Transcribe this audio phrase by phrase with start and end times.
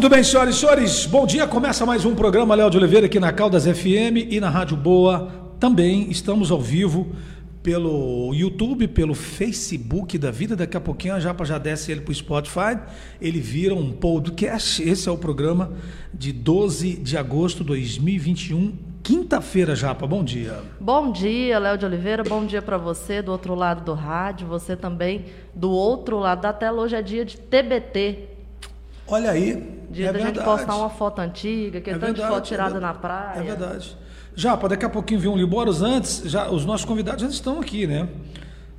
[0.00, 1.46] Muito bem, senhoras e senhores, bom dia.
[1.46, 5.30] Começa mais um programa Léo de Oliveira aqui na Caldas FM e na Rádio Boa.
[5.60, 7.08] Também estamos ao vivo
[7.62, 10.56] pelo YouTube, pelo Facebook da vida.
[10.56, 12.78] Daqui a pouquinho a Japa já desce ele para o Spotify.
[13.20, 14.82] Ele vira um podcast.
[14.82, 15.70] Esse é o programa
[16.14, 18.72] de 12 de agosto de 2021.
[19.02, 20.62] Quinta-feira, Japa, bom dia.
[20.80, 24.74] Bom dia, Léo de Oliveira, bom dia para você do outro lado do rádio, você
[24.74, 26.80] também do outro lado da tela.
[26.80, 28.30] Hoje é dia de TBT,
[29.10, 29.79] Olha aí.
[29.90, 30.36] Dia é da verdade.
[30.36, 33.40] gente postar uma foto antiga, que é, É verdade, foto tirada é na praia.
[33.40, 33.96] É verdade.
[34.34, 35.82] Japa, daqui a pouquinho vem um Liboros.
[35.82, 38.08] Antes, já, os nossos convidados já estão aqui, né?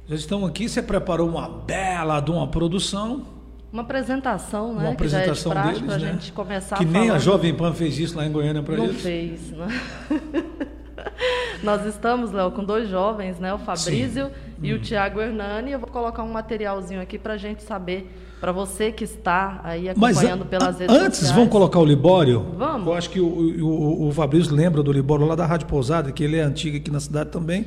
[0.08, 0.70] Já estão aqui.
[0.70, 3.24] Você preparou uma bela de uma produção.
[3.72, 4.88] Uma apresentação, né?
[4.90, 6.12] Uma que já é de apresentação deles, pra né?
[6.14, 9.02] gente começar que nem a Jovem Pan fez isso lá em Goiânia para Não eles.
[9.02, 9.68] fez, né?
[11.64, 13.54] Nós estamos, Léo, com dois jovens, né?
[13.54, 14.82] O Fabrício e o Hum.
[14.82, 15.72] Tiago Hernani.
[15.72, 20.18] Eu vou colocar um materialzinho aqui pra gente saber, pra você que está aí Mas
[20.18, 21.36] acompanhando a- pelas a- redes antes, sociais.
[21.36, 22.46] vamos colocar o Libório?
[22.58, 22.88] Vamos.
[22.88, 26.24] Eu acho que o, o, o Fabrício lembra do Libório lá da Rádio Pousada, que
[26.24, 27.66] ele é antigo aqui na cidade também.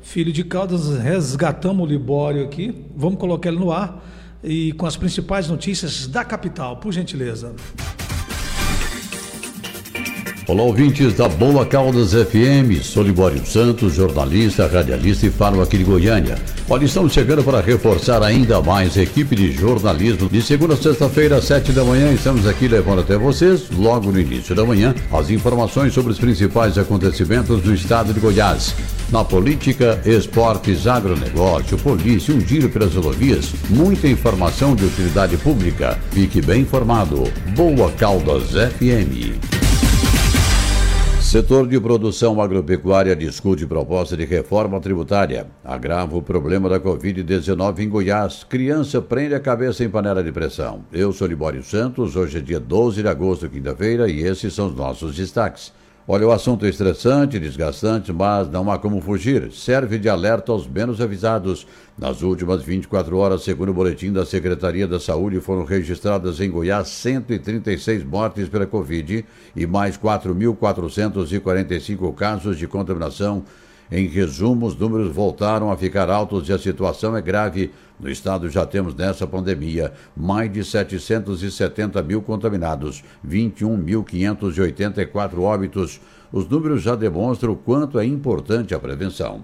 [0.00, 2.84] Filho de Caldas, resgatamos o Libório aqui.
[2.94, 4.04] Vamos colocar ele no ar
[4.44, 7.54] e com as principais notícias da capital, por gentileza.
[10.48, 12.80] Olá, ouvintes da Boa Caldas FM.
[12.80, 16.38] Sou Libório Santos, jornalista, radialista e falo aqui de Goiânia.
[16.68, 20.28] Olha, estamos chegando para reforçar ainda mais a equipe de jornalismo.
[20.28, 24.20] De segunda a sexta-feira, às sete da manhã, estamos aqui levando até vocês, logo no
[24.20, 28.72] início da manhã, as informações sobre os principais acontecimentos do estado de Goiás.
[29.10, 35.98] Na política, esportes, agronegócio, polícia, um giro pelas rodovias, muita informação de utilidade pública.
[36.12, 37.24] Fique bem informado.
[37.56, 39.65] Boa Caldas FM.
[41.36, 45.46] Setor de produção agropecuária discute proposta de reforma tributária.
[45.62, 48.42] Agrava o problema da Covid-19 em Goiás.
[48.42, 50.86] Criança prende a cabeça em panela de pressão.
[50.90, 54.74] Eu sou Libório Santos, hoje é dia 12 de agosto, quinta-feira, e esses são os
[54.74, 55.74] nossos destaques.
[56.08, 59.50] Olha, o assunto é estressante, desgastante, mas não há como fugir.
[59.50, 61.66] Serve de alerta aos menos avisados.
[61.98, 66.86] Nas últimas 24 horas, segundo o boletim da Secretaria da Saúde, foram registradas em Goiás
[66.90, 69.24] 136 mortes pela Covid
[69.56, 73.42] e mais 4.445 casos de contaminação.
[73.90, 77.72] Em resumo, os números voltaram a ficar altos e a situação é grave.
[77.98, 85.98] No estado já temos nessa pandemia mais de 770 mil contaminados, 21.584 óbitos.
[86.30, 89.42] Os números já demonstram o quanto é importante a prevenção.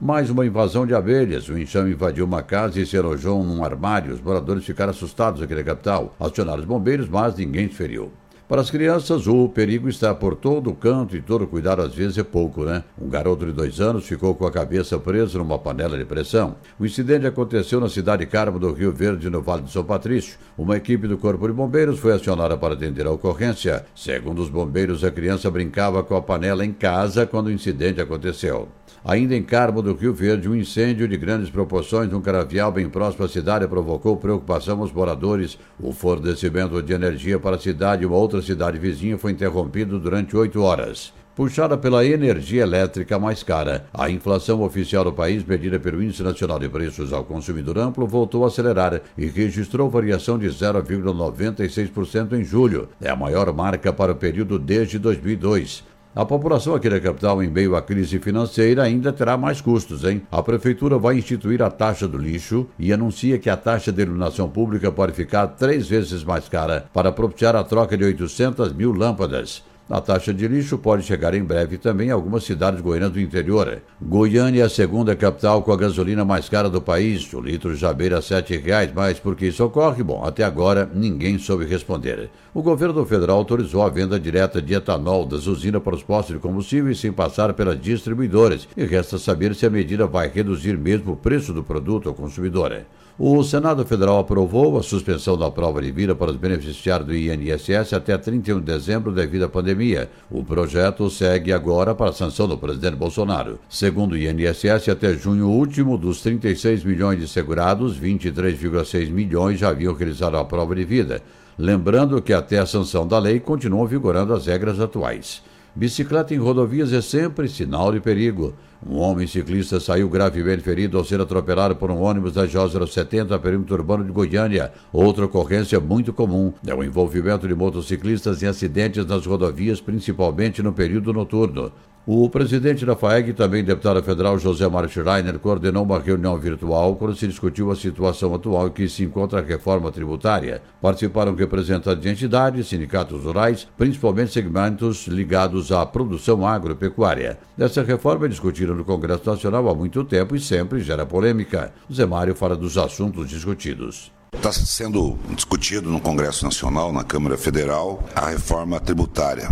[0.00, 1.48] Mais uma invasão de abelhas.
[1.48, 4.12] O enxame invadiu uma casa e se alojou num armário.
[4.12, 6.16] Os moradores ficaram assustados aqui na capital.
[6.18, 8.10] Acionaram os bombeiros, mas ninguém se feriu.
[8.52, 12.18] Para as crianças, o perigo está por todo o canto e todo cuidado às vezes
[12.18, 12.84] é pouco, né?
[13.00, 16.56] Um garoto de dois anos ficou com a cabeça presa numa panela de pressão.
[16.78, 20.36] O incidente aconteceu na cidade Carmo do Rio Verde, no Vale de São Patrício.
[20.58, 23.86] Uma equipe do Corpo de Bombeiros foi acionada para atender a ocorrência.
[23.96, 28.68] Segundo os bombeiros, a criança brincava com a panela em casa quando o incidente aconteceu.
[29.04, 33.24] Ainda em Carmo do Rio Verde, um incêndio de grandes proporções num canavial bem próximo
[33.24, 35.58] à cidade provocou preocupação aos moradores.
[35.80, 40.36] O fornecimento de energia para a cidade e uma outra cidade vizinha foi interrompido durante
[40.36, 41.12] oito horas.
[41.34, 46.58] Puxada pela energia elétrica mais cara, a inflação oficial do país, medida pelo Índice Nacional
[46.58, 52.88] de Preços ao Consumidor Amplo, voltou a acelerar e registrou variação de 0,96% em julho.
[53.00, 55.90] É a maior marca para o período desde 2002.
[56.14, 60.20] A população aqui da capital, em meio à crise financeira, ainda terá mais custos, hein?
[60.30, 64.46] A prefeitura vai instituir a taxa do lixo e anuncia que a taxa de iluminação
[64.46, 69.62] pública pode ficar três vezes mais cara para propiciar a troca de 800 mil lâmpadas.
[69.90, 73.82] A taxa de lixo pode chegar em breve também a algumas cidades goianas do interior.
[74.00, 77.30] Goiânia é a segunda capital com a gasolina mais cara do país.
[77.34, 80.02] O litro já beira R$ 7,00, mas por que isso ocorre?
[80.02, 82.30] Bom, até agora ninguém soube responder.
[82.54, 86.40] O governo federal autorizou a venda direta de etanol das usinas para os postos de
[86.40, 88.68] combustíveis sem passar pelas distribuidoras.
[88.76, 92.82] E resta saber se a medida vai reduzir mesmo o preço do produto ao consumidor.
[93.18, 97.92] O Senado Federal aprovou a suspensão da prova de vida para os beneficiários do INSS
[97.92, 100.10] até 31 de dezembro devido à pandemia.
[100.30, 103.58] O projeto segue agora para a sanção do presidente Bolsonaro.
[103.68, 109.92] Segundo o INSS, até junho último, dos 36 milhões de segurados, 23,6 milhões já haviam
[109.92, 111.20] realizado a prova de vida.
[111.58, 115.42] Lembrando que até a sanção da lei continuam vigorando as regras atuais.
[115.74, 118.52] Bicicleta em rodovias é sempre sinal de perigo.
[118.86, 123.76] Um homem ciclista saiu gravemente ferido ao ser atropelado por um ônibus da J070 perímetro
[123.76, 124.70] urbano de Goiânia.
[124.92, 130.74] Outra ocorrência muito comum é o envolvimento de motociclistas em acidentes nas rodovias, principalmente no
[130.74, 131.72] período noturno.
[132.04, 137.14] O presidente da FAEG também deputado federal José Mário Schreiner coordenou uma reunião virtual quando
[137.14, 140.60] se discutiu a situação atual em que se encontra a reforma tributária.
[140.80, 147.38] Participaram representantes de entidades, sindicatos rurais, principalmente segmentos ligados à produção agropecuária.
[147.56, 151.72] Essa reforma é discutida no Congresso Nacional há muito tempo e sempre gera polêmica.
[151.92, 154.10] Zé Mário fala dos assuntos discutidos.
[154.34, 159.48] Está sendo discutido no Congresso Nacional, na Câmara Federal, a reforma tributária,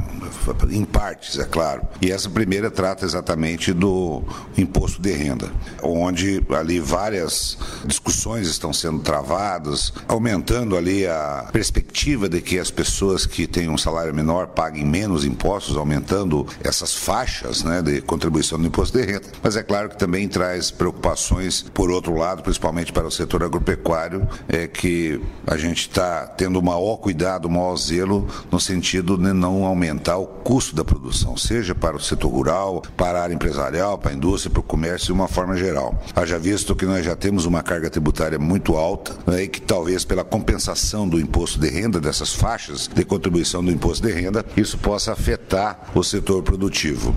[0.70, 1.82] em partes, é claro.
[2.00, 4.24] E essa primeira trata exatamente do
[4.56, 12.40] imposto de renda, onde ali várias discussões estão sendo travadas, aumentando ali a perspectiva de
[12.40, 17.80] que as pessoas que têm um salário menor paguem menos impostos, aumentando essas faixas né,
[17.80, 19.28] de contribuição do imposto de renda.
[19.42, 24.26] Mas é claro que também traz preocupações, por outro lado, principalmente para o setor agropecuário,
[24.48, 30.16] é, que a gente está tendo maior cuidado, maior zelo no sentido de não aumentar
[30.16, 34.14] o custo da produção, seja para o setor rural, para a área empresarial, para a
[34.14, 36.00] indústria, para o comércio de uma forma geral.
[36.14, 40.04] Haja visto que nós já temos uma carga tributária muito alta né, e que talvez
[40.04, 44.78] pela compensação do imposto de renda, dessas faixas de contribuição do imposto de renda, isso
[44.78, 47.14] possa afetar o setor produtivo.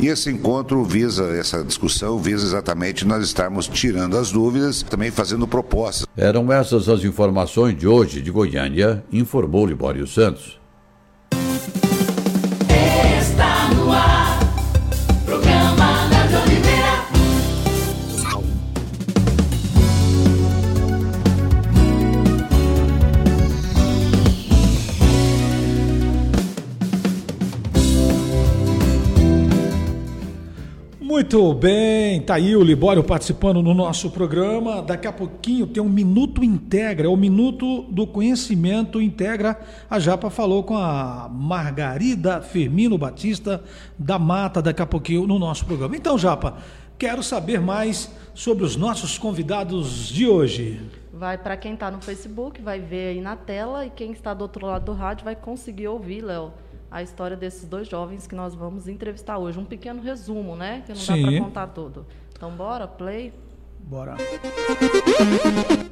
[0.00, 5.46] E esse encontro visa, essa discussão visa exatamente nós estarmos tirando as dúvidas, também fazendo
[5.46, 6.06] propostas.
[6.16, 10.61] Eram essas as informações de hoje de Goiânia, informou Libório Santos.
[31.32, 34.82] Muito bem, tá aí o Libório participando no nosso programa.
[34.82, 39.58] Daqui a pouquinho tem um Minuto Integra, é o Minuto do Conhecimento Integra.
[39.88, 43.64] A Japa falou com a Margarida Firmino Batista
[43.98, 45.96] da Mata daqui a pouquinho no nosso programa.
[45.96, 46.58] Então, Japa,
[46.98, 50.82] quero saber mais sobre os nossos convidados de hoje.
[51.14, 54.42] Vai para quem está no Facebook, vai ver aí na tela e quem está do
[54.42, 56.52] outro lado do rádio vai conseguir ouvir, Léo,
[56.92, 59.58] a história desses dois jovens que nós vamos entrevistar hoje.
[59.58, 60.82] Um pequeno resumo, né?
[60.84, 61.22] Que não dá Sim.
[61.22, 62.06] para contar tudo.
[62.36, 63.32] Então, bora, play.
[63.84, 64.16] Bora.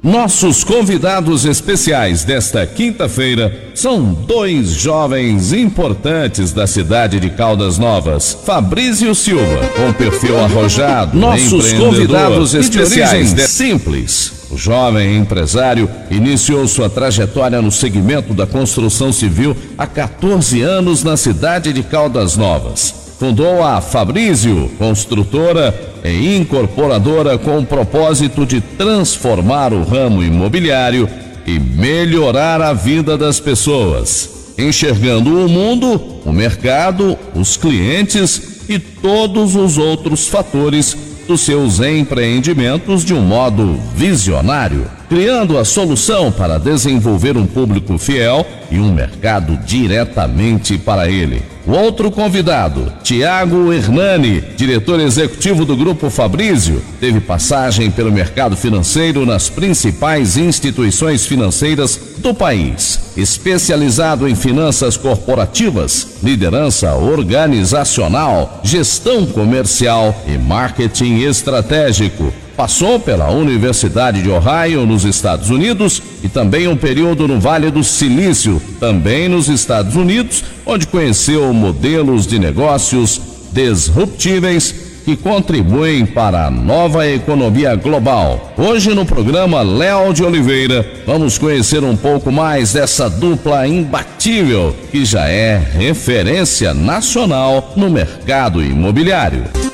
[0.01, 8.33] Nossos convidados especiais desta quinta-feira são dois jovens importantes da cidade de Caldas Novas.
[8.45, 14.40] Fabrício Silva, com perfil arrojado, nossos convidados e de especiais de simples.
[14.51, 21.15] O jovem empresário iniciou sua trajetória no segmento da construção civil há 14 anos na
[21.15, 22.93] cidade de Caldas Novas.
[23.17, 31.07] Fundou a Fabrício, construtora e incorporadora com o propósito de transformar o ramo imobiliário
[31.45, 39.55] e melhorar a vida das pessoas, enxergando o mundo, o mercado, os clientes e todos
[39.55, 47.35] os outros fatores dos seus empreendimentos de um modo visionário, criando a solução para desenvolver
[47.35, 51.43] um público fiel e um mercado diretamente para ele.
[51.67, 59.25] O outro convidado, Tiago Hernani, diretor executivo do Grupo Fabrício, teve passagem pelo mercado financeiro
[59.25, 70.37] nas principais instituições financeiras do país, especializado em finanças corporativas, liderança organizacional, gestão comercial e
[70.37, 72.33] marketing estratégico.
[72.55, 77.83] Passou pela Universidade de Ohio, nos Estados Unidos, e também um período no Vale do
[77.83, 86.51] Silício, também nos Estados Unidos, onde conheceu modelos de negócios disruptíveis que contribuem para a
[86.51, 88.53] nova economia global.
[88.57, 95.03] Hoje no programa Léo de Oliveira, vamos conhecer um pouco mais dessa dupla imbatível que
[95.03, 99.70] já é referência nacional no mercado imobiliário.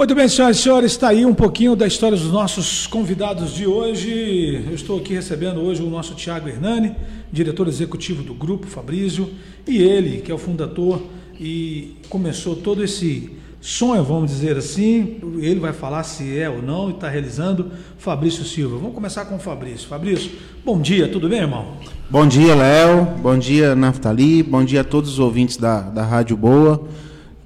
[0.00, 3.66] Muito bem, senhoras e senhores, está aí um pouquinho da história dos nossos convidados de
[3.66, 4.64] hoje.
[4.66, 6.96] Eu estou aqui recebendo hoje o nosso Tiago Hernani,
[7.30, 9.28] diretor executivo do Grupo Fabrício,
[9.68, 11.02] e ele, que é o fundador
[11.38, 13.30] e começou todo esse
[13.60, 15.18] sonho, vamos dizer assim.
[15.38, 18.78] Ele vai falar se é ou não e está realizando, Fabrício Silva.
[18.78, 19.86] Vamos começar com o Fabrício.
[19.86, 20.30] Fabrício,
[20.64, 21.74] bom dia, tudo bem, irmão?
[22.08, 23.04] Bom dia, Léo.
[23.20, 24.42] Bom dia, Naftali.
[24.42, 26.88] Bom dia a todos os ouvintes da, da Rádio Boa.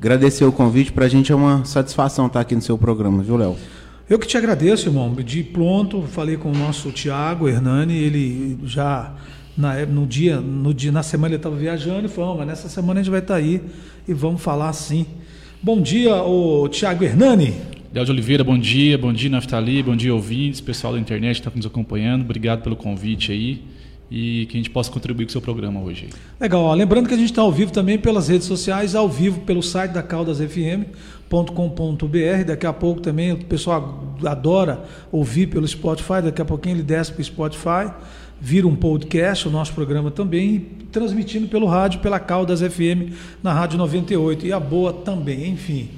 [0.04, 0.92] Agradecer o convite.
[0.92, 3.56] Para a gente é uma satisfação estar aqui no seu programa, viu, Léo?
[4.06, 5.14] Eu que te agradeço, irmão.
[5.14, 9.14] De pronto, falei com o nosso Tiago Hernani, ele já
[9.56, 12.68] Na, é- no dia, no dia, na semana ele estava viajando e falou, mas nessa
[12.68, 13.62] semana a gente vai estar aí
[14.06, 15.06] e vamos falar sim.
[15.62, 17.54] Bom dia, o Tiago Hernani.
[17.94, 21.48] Léo de Oliveira, bom dia, bom dia Naftali, bom dia ouvintes, pessoal da internet que
[21.48, 23.62] está nos acompanhando, obrigado pelo convite aí
[24.10, 26.08] e que a gente possa contribuir com o seu programa hoje.
[26.38, 29.62] Legal, lembrando que a gente está ao vivo também pelas redes sociais, ao vivo pelo
[29.62, 32.44] site da caldasfm.com.br.
[32.46, 37.12] Daqui a pouco também o pessoal adora ouvir pelo Spotify, daqui a pouquinho ele desce
[37.12, 37.90] para o Spotify,
[38.40, 40.60] vira um podcast, o nosso programa também,
[40.92, 45.88] transmitindo pelo rádio, pela Caldas FM, na Rádio 98 e a Boa também, enfim.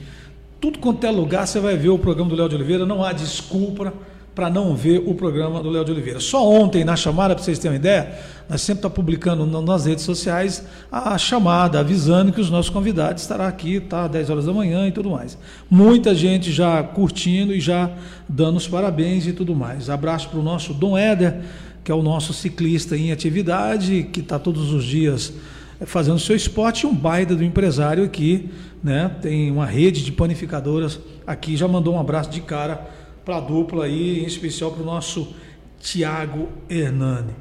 [0.60, 3.12] Tudo quanto é lugar você vai ver o programa do Léo de Oliveira, não há
[3.12, 3.92] desculpa
[4.36, 6.20] para não ver o programa do Léo de Oliveira.
[6.20, 8.18] Só ontem, na chamada, para vocês terem uma ideia,
[8.50, 10.62] nós sempre estamos publicando na- nas redes sociais
[10.92, 14.86] a chamada, avisando que os nossos convidados estarão aqui, tá, às 10 horas da manhã
[14.86, 15.38] e tudo mais.
[15.70, 17.90] Muita gente já curtindo e já
[18.28, 19.88] dando os parabéns e tudo mais.
[19.88, 21.40] Abraço para o nosso Dom Éder,
[21.82, 25.32] que é o nosso ciclista em atividade, que está todos os dias
[25.80, 28.50] eh, fazendo seu esporte, um baita do empresário aqui,
[28.84, 29.10] né?
[29.22, 32.86] Tem uma rede de panificadoras aqui, já mandou um abraço de cara
[33.26, 35.34] para a dupla aí, em especial para o nosso
[35.80, 37.32] Tiago Hernani.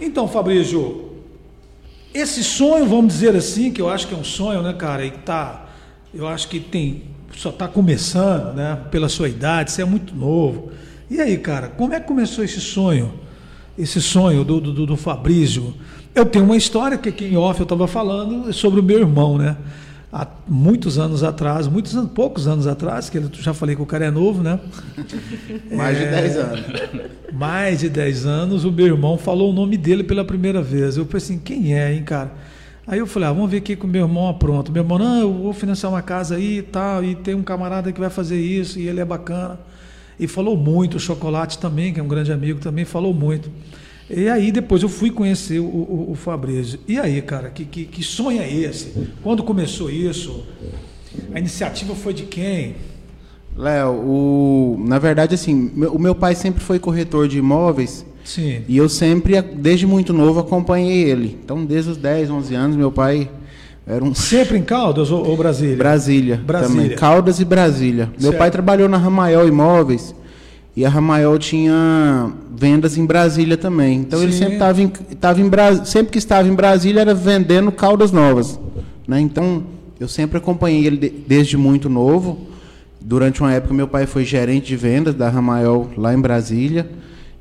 [0.00, 1.10] Então, Fabrício,
[2.14, 5.10] esse sonho, vamos dizer assim, que eu acho que é um sonho, né, cara, e
[5.10, 5.66] tá,
[6.14, 7.02] eu acho que tem,
[7.36, 10.72] só está começando, né, pela sua idade, você é muito novo.
[11.10, 13.12] E aí, cara, como é que começou esse sonho?
[13.78, 15.74] Esse sonho do, do, do Fabrício?
[16.14, 19.36] Eu tenho uma história que aqui em off eu estava falando sobre o meu irmão,
[19.36, 19.58] né?
[20.12, 24.04] Há muitos anos atrás, muitos poucos anos atrás, que eu já falei que o cara
[24.04, 24.60] é novo, né?
[25.74, 26.60] Mais de 10 anos.
[27.32, 30.98] mais de 10 anos, o meu irmão falou o nome dele pela primeira vez.
[30.98, 32.30] Eu falei assim, quem é, hein, cara?
[32.86, 34.70] Aí eu falei, ah, vamos ver aqui com o meu irmão apronto.
[34.70, 37.90] Meu irmão, não, eu vou financiar uma casa aí e tal, e tem um camarada
[37.90, 39.58] que vai fazer isso, e ele é bacana.
[40.20, 43.50] E falou muito, o Chocolate também, que é um grande amigo, também falou muito.
[44.14, 46.78] E aí depois eu fui conhecer o, o, o Fabrício.
[46.86, 48.92] E aí, cara, que, que, que sonho é esse?
[49.22, 50.44] Quando começou isso?
[51.34, 52.74] A iniciativa foi de quem?
[53.56, 54.84] Léo, o...
[54.86, 58.62] na verdade, assim, meu- o meu pai sempre foi corretor de imóveis Sim.
[58.66, 61.38] e eu sempre, desde muito novo, acompanhei ele.
[61.44, 63.30] Então, desde os 10, 11 anos, meu pai
[63.86, 65.76] era um Sempre em Caldas ou, Brasília?
[65.76, 66.82] Brasília, Brasília.
[66.82, 66.96] também.
[66.96, 68.06] Caldas e Brasília.
[68.18, 68.38] Meu Certo.
[68.38, 70.14] pai trabalhou na Ramaiol Imóveis
[70.76, 73.98] e a Ramaiol tinha vendas em Brasília também.
[73.98, 74.38] Então ele Sim.
[74.38, 78.58] sempre estava em, tava em Bra- sempre que estava em Brasília era vendendo Caldas novas,
[79.06, 79.20] né?
[79.20, 79.62] Então
[80.00, 82.46] eu sempre acompanhei ele de- desde muito novo.
[83.00, 86.88] Durante uma época meu pai foi gerente de vendas da Ramaiol lá em Brasília.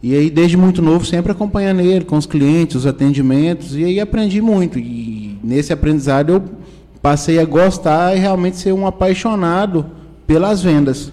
[0.03, 3.99] E aí desde muito novo sempre acompanhando ele com os clientes, os atendimentos e aí
[3.99, 4.77] aprendi muito.
[4.79, 6.43] E nesse aprendizado eu
[7.01, 9.85] passei a gostar e realmente ser um apaixonado
[10.27, 11.11] pelas vendas.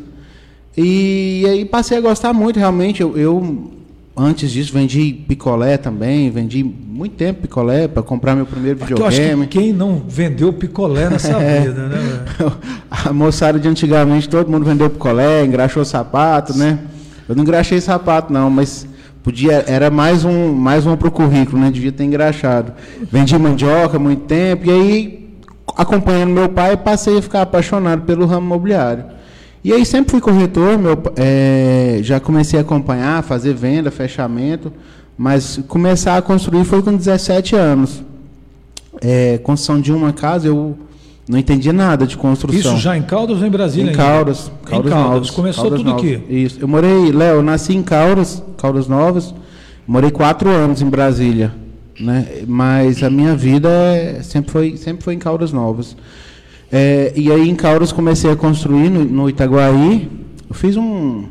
[0.80, 3.00] E aí passei a gostar muito, realmente.
[3.02, 3.72] Eu, eu,
[4.16, 9.02] antes disso, vendi picolé também, vendi muito tempo picolé para comprar meu primeiro acho que
[9.02, 9.46] videogame.
[9.48, 11.62] quem não vendeu picolé nessa É.
[11.62, 11.98] vida, né?
[12.88, 16.78] A moçada de antigamente, todo mundo vendeu picolé, engraxou sapato, né?
[17.28, 18.86] Eu não engraxei sapato, não, mas
[19.22, 21.72] podia, era mais um, mais um pro currículo, né?
[21.72, 22.72] Devia ter engraxado.
[23.10, 25.28] Vendi mandioca muito tempo, e aí,
[25.76, 29.17] acompanhando meu pai, passei a ficar apaixonado pelo ramo imobiliário.
[29.64, 34.72] E aí sempre fui corretor, meu, eh, já comecei a acompanhar, fazer venda, fechamento,
[35.16, 38.02] mas começar a construir foi com 17 anos.
[39.00, 40.76] É, construção de uma casa, eu
[41.28, 42.72] não entendia nada de construção.
[42.74, 43.86] Isso já em Caldas ou em Brasília?
[43.86, 44.02] Em ainda?
[44.02, 44.50] Caldas.
[44.62, 45.10] Em Caldas, Caldas.
[45.12, 45.30] Novas.
[45.30, 46.22] Começou Caldas tudo aqui.
[46.28, 46.58] Isso.
[46.60, 49.34] Eu morei, Léo, eu nasci em Caldas, Caldas Novas.
[49.86, 51.52] Morei quatro anos em Brasília,
[52.00, 52.26] né?
[52.46, 55.96] Mas a minha vida é- sempre foi, sempre foi em Caldas Novas.
[56.70, 60.10] É, e aí em Caldas comecei a construir no, no Itaguaí.
[60.48, 61.24] Eu fiz um,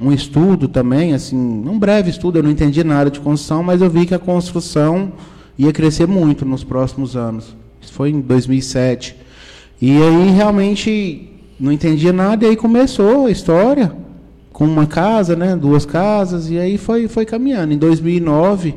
[0.00, 2.38] um estudo também, assim, um breve estudo.
[2.38, 5.12] Eu não entendi nada de construção, mas eu vi que a construção
[5.58, 7.56] ia crescer muito nos próximos anos.
[7.80, 9.16] Isso foi em 2007.
[9.80, 13.92] E aí realmente não entendia nada e aí começou a história
[14.52, 17.74] com uma casa, né, duas casas e aí foi foi caminhando.
[17.74, 18.74] Em 2009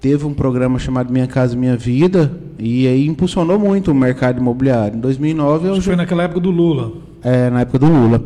[0.00, 4.96] teve um programa chamado Minha Casa Minha Vida e aí impulsionou muito o mercado imobiliário.
[4.96, 6.92] Em 2009 eu Acho que foi naquela época do Lula.
[7.22, 8.22] é, na época do Lula.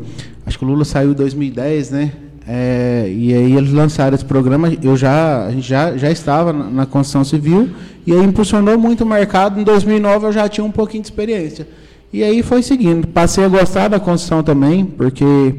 [0.46, 2.12] Acho que o Lula saiu em 2010, né?
[2.46, 4.72] É, e aí eles lançaram esse programa.
[4.82, 7.68] Eu já, a gente já, já estava na, na construção civil
[8.06, 9.60] e aí impulsionou muito o mercado.
[9.60, 11.68] Em 2009 eu já tinha um pouquinho de experiência.
[12.12, 13.06] E aí foi seguindo.
[13.06, 15.54] Passei a gostar da construção também, porque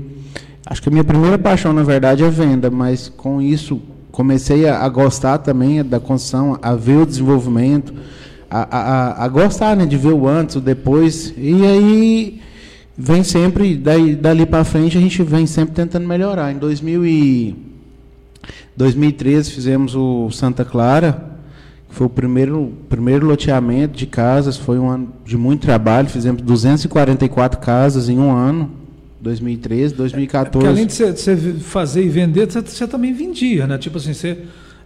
[0.65, 4.79] acho que a minha primeira paixão, na verdade, é venda, mas com isso comecei a,
[4.83, 7.93] a gostar também da construção, a ver o desenvolvimento,
[8.49, 11.33] a, a, a- gostar né, de ver o antes, o depois.
[11.37, 12.41] E aí
[12.97, 16.51] vem sempre, daí, dali para frente, a gente vem sempre tentando melhorar.
[16.51, 17.55] Em 2000 e
[18.75, 21.29] 2013 fizemos o Santa Clara,
[21.89, 27.59] Foi o primeiro, primeiro loteamento de casas, foi um ano de muito trabalho, fizemos 244
[27.59, 28.69] casas em um ano,
[29.21, 30.51] 2013, 2014.
[30.51, 33.77] Porque além de você, fazer e vender, você também vendia, né?
[33.77, 34.37] Tipo assim, você.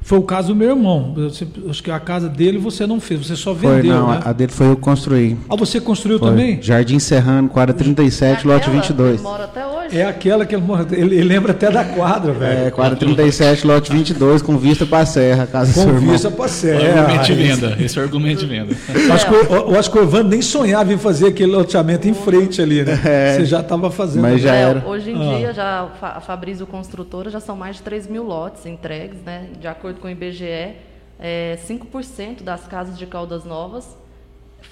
[0.08, 1.14] Foi o caso do meu irmão.
[1.16, 4.20] Você- acho que a casa dele você não fez, você só Foi, vendeu, não, né?
[4.24, 5.36] a dele foi eu que construí.
[5.50, 6.30] Ah, você construiu Foi.
[6.30, 6.62] também?
[6.62, 9.18] Jardim Serrano, quadra 37, lote Aquela 22.
[9.18, 9.98] que mora até hoje.
[9.98, 12.68] É aquela que ele, mora- ele, ele lembra até da quadra, velho.
[12.68, 16.30] É, quadra 37, lote 22, com vista para a serra, casa do seu Com vista
[16.30, 17.02] pra É, serra.
[17.02, 17.78] argumento de venda.
[17.80, 18.76] Esse é o argumento de venda.
[18.94, 22.08] Eu acho, que, o- eu acho que o Evandro nem sonhava em fazer aquele loteamento
[22.08, 23.00] em frente ali, né?
[23.04, 23.36] É.
[23.38, 24.22] Você já estava fazendo.
[24.22, 24.88] Mas já É, era.
[24.88, 25.38] Hoje em Ah.
[25.38, 29.46] dia, já a a Fabrício Construtora já são mais de 3 mil lotes entregues, né?
[29.60, 30.76] De acordo com o IBGE,
[31.20, 33.96] é, 5% das casas de Caldas Novas,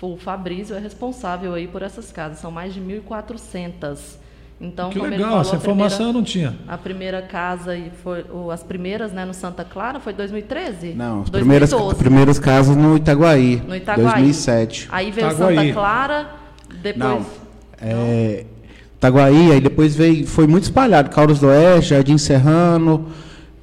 [0.02, 4.18] o Fabrício é responsável aí por essas casas, são mais de 1.400.
[4.62, 6.56] Então, que legal, falou, essa a primeira- informação eu não tinha.
[6.68, 10.94] A primeira casa e foi as primeiras, né, no Santa Clara foi 2013?
[10.94, 12.00] Não, as primeiras, 2012.
[12.04, 14.06] primeiras casas no Itaguaí, No Itaguaí.
[14.06, 14.88] 2007.
[14.92, 15.56] Aí veio Itaguaí.
[15.58, 16.30] Santa Clara,
[16.82, 17.26] depois Não,
[17.82, 18.46] é,
[18.96, 23.08] Itaguaí, aí depois veio, foi muito espalhado, Caldas do Oeste, Jardim Serrano,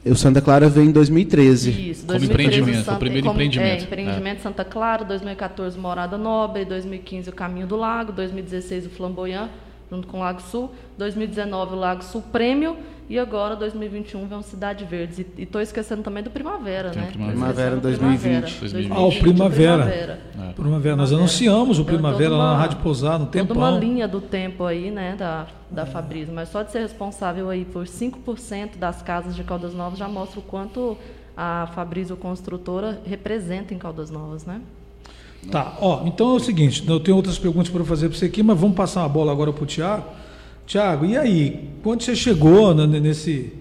[0.06, 1.70] o Santa Clara veio em 2013.
[1.90, 3.80] Isso, Como 2013 empreendimento, Santa- o primeiro como- empreendimento.
[3.82, 9.48] É, empreendimento Santa Clara, 2014 Morada Nobre, 2015 o Caminho do Lago, 2016 o Flamboyant,
[9.90, 12.76] junto com o Lago Sul, 2019 o Lago Sul Prêmio
[13.08, 15.26] e agora 2021 vem o Cidade Verde.
[15.36, 17.08] E estou esquecendo também do Primavera, Tem né?
[17.12, 17.74] Primavera.
[17.74, 18.54] do 2020.
[18.58, 18.94] Primavera.
[18.94, 19.82] Ah, o Primavera.
[19.82, 20.18] Primavera.
[20.54, 20.96] Primavera.
[20.96, 23.56] Nós anunciamos o Primavera toda lá na uma- Rádio Pousada, um Toda tempão.
[23.56, 26.32] uma linha do tempo aí, né, da, da Fabrício.
[26.32, 30.38] Mas só de ser responsável aí por 5% das casas de Caldas Novas já mostra
[30.38, 30.96] o quanto
[31.36, 34.60] a Fabrício Construtora representa em Caldas Novas, né?
[35.48, 38.42] Tá, ó, então é o seguinte, eu tenho outras perguntas para fazer para você aqui,
[38.42, 40.04] mas vamos passar uma bola agora para o Tiago.
[40.66, 43.52] Tiago, e aí, quando você chegou nesse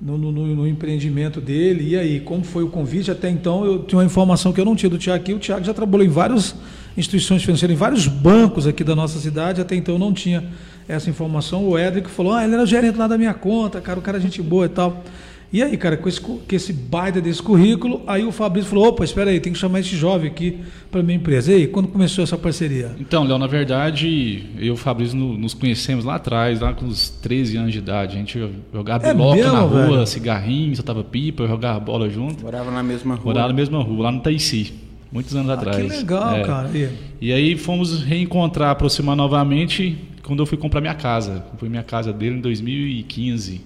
[0.00, 3.10] no- no- no empreendimento dele, e aí, como foi o convite?
[3.10, 5.64] Até então eu tinha uma informação que eu não tinha do Tiago aqui, o Tiago
[5.64, 6.54] já trabalhou em várias
[6.96, 10.44] instituições financeiras, em vários bancos aqui da nossa cidade, até então eu não tinha
[10.86, 11.66] essa informação.
[11.68, 14.20] O Edric falou, ah, ele era gerente lá da minha conta, cara, o cara é
[14.20, 15.02] gente boa e tal.
[15.50, 19.02] E aí, cara, com esse, com esse baita desse currículo, aí o Fabrício falou, opa,
[19.02, 20.58] espera aí, tem que chamar esse jovem aqui
[20.90, 21.50] para minha empresa.
[21.50, 22.94] E aí, quando começou essa parceria?
[23.00, 26.84] Então, Léo, na verdade, eu e o Fabrício no- nos conhecemos lá atrás, lá com
[26.84, 28.16] uns 13 anos de idade.
[28.16, 28.38] A gente
[28.74, 30.06] jogava É biloca mesmo, na rua, velho?
[30.06, 32.42] cigarrinho, soltava pipa, jogava bola junto.
[32.44, 33.24] Morava na mesma rua.
[33.24, 34.74] Morava na mesma rua, lá no Taici,
[35.10, 35.76] muitos anos Ah, atrás.
[35.78, 36.42] que legal, É.
[36.44, 36.70] cara.
[36.76, 36.88] E-
[37.22, 41.42] E aí fomos reencontrar, aproximar novamente quando eu fui comprar minha casa.
[41.56, 43.62] Foi minha casa dele em 2015.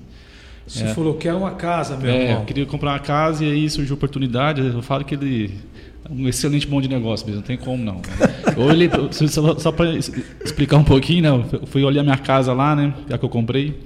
[0.66, 2.44] Você falou que era uma casa, meu É, irmão.
[2.44, 4.60] queria comprar uma casa e aí surgiu a oportunidade.
[4.62, 5.54] Eu falo que ele
[6.08, 8.00] é um excelente bom de negócio mesmo, não tem como não.
[8.56, 9.92] Ou ele, só só para
[10.44, 11.44] explicar um pouquinho, né?
[11.52, 12.94] Eu fui olhar minha casa lá, né?
[13.10, 13.80] A que eu comprei.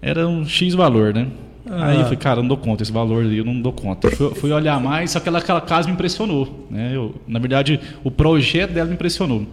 [0.00, 1.28] Era um X valor, né?
[1.70, 4.10] Aí eu falei, cara, eu não dou conta, esse valor aí eu não dou conta.
[4.10, 6.66] Fui, fui olhar mais, só que aquela, aquela casa me impressionou.
[6.68, 6.90] Né?
[6.94, 9.46] Eu, na verdade, o projeto dela me impressionou.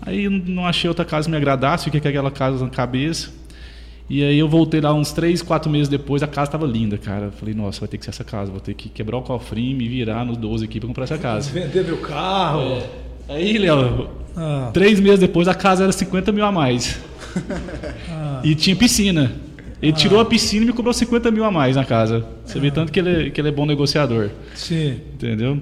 [0.00, 3.30] Aí eu não achei outra casa que me agradasse, fiquei com aquela casa na cabeça.
[4.14, 7.26] E aí eu voltei lá uns três, quatro meses depois, a casa estava linda, cara.
[7.26, 9.74] Eu falei, nossa, vai ter que ser essa casa, vou ter que quebrar o cofrinho,
[9.74, 11.48] me virar nos 12 aqui para comprar essa casa.
[11.58, 12.82] Vender meu carro.
[13.26, 14.70] Aí, Léo, Ah.
[14.74, 17.00] três meses depois a casa era 50 mil a mais.
[18.44, 19.32] E tinha piscina.
[19.80, 22.24] Ele tirou a piscina e me cobrou 50 mil a mais na casa.
[22.44, 24.28] Você vê tanto que ele, é- que ele é bom negociador.
[24.54, 24.96] Sim.
[25.14, 25.58] Entendeu?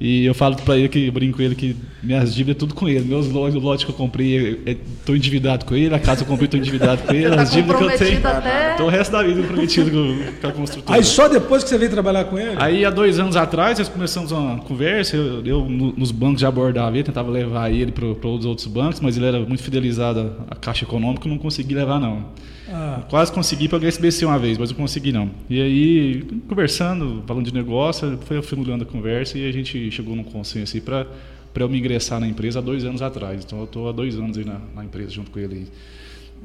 [0.00, 2.72] E eu falo pra ele que eu brinco com ele que minhas dívidas é tudo
[2.74, 3.04] com ele.
[3.04, 6.28] Meus lotes, o lote que eu comprei, estou endividado com ele, a casa que eu
[6.28, 8.26] comprei, estou endividado com ele, Tá as dívidas que eu tenho.
[8.26, 10.96] até- Tô o resto da vida comprometido com, com a construtora.
[10.98, 12.54] Aí só depois que você veio trabalhar com ele?
[12.58, 16.48] Aí há dois anos atrás nós começamos uma conversa, eu, eu no- nos bancos já
[16.48, 20.54] abordava ele, tentava levar ele para os outros bancos, mas ele era muito fidelizado à
[20.54, 22.26] Caixa Econômica, eu não consegui levar não.
[22.70, 25.30] Ah, Quase consegui para o SBC uma vez, mas não consegui não.
[25.48, 30.24] E aí, conversando, falando de negócio, foi afunilando a conversa e a gente chegou num
[30.24, 31.06] consenso aí para
[31.52, 33.42] para eu me ingressar na empresa há dois anos atrás.
[33.44, 35.66] Então eu estou há dois anos aí na, na empresa junto com ele, aí,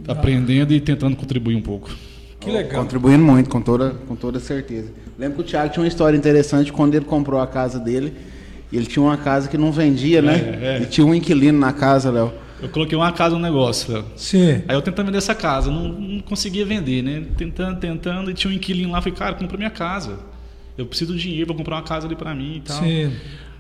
[0.08, 1.92] aprendendo e tentando contribuir um pouco.
[2.40, 2.82] que legal.
[2.82, 4.92] Contribuindo muito, com toda, com toda certeza.
[5.18, 8.14] Lembro que o Thiago tinha uma história interessante quando ele comprou a casa dele.
[8.72, 10.60] Ele tinha uma casa que não vendia, né?
[10.62, 10.82] É, é.
[10.82, 12.34] E tinha um inquilino na casa, Léo.
[12.64, 14.06] Eu coloquei uma casa no negócio.
[14.16, 14.64] Sim.
[14.68, 17.26] Aí eu tentando vender essa casa, não, não conseguia vender, né?
[17.38, 20.18] Tentando, tentando, e tinha um inquilino lá, falei, cara, compra minha casa.
[20.78, 22.82] Eu preciso de dinheiro para comprar uma casa ali para mim e tal.
[22.82, 23.12] Sim.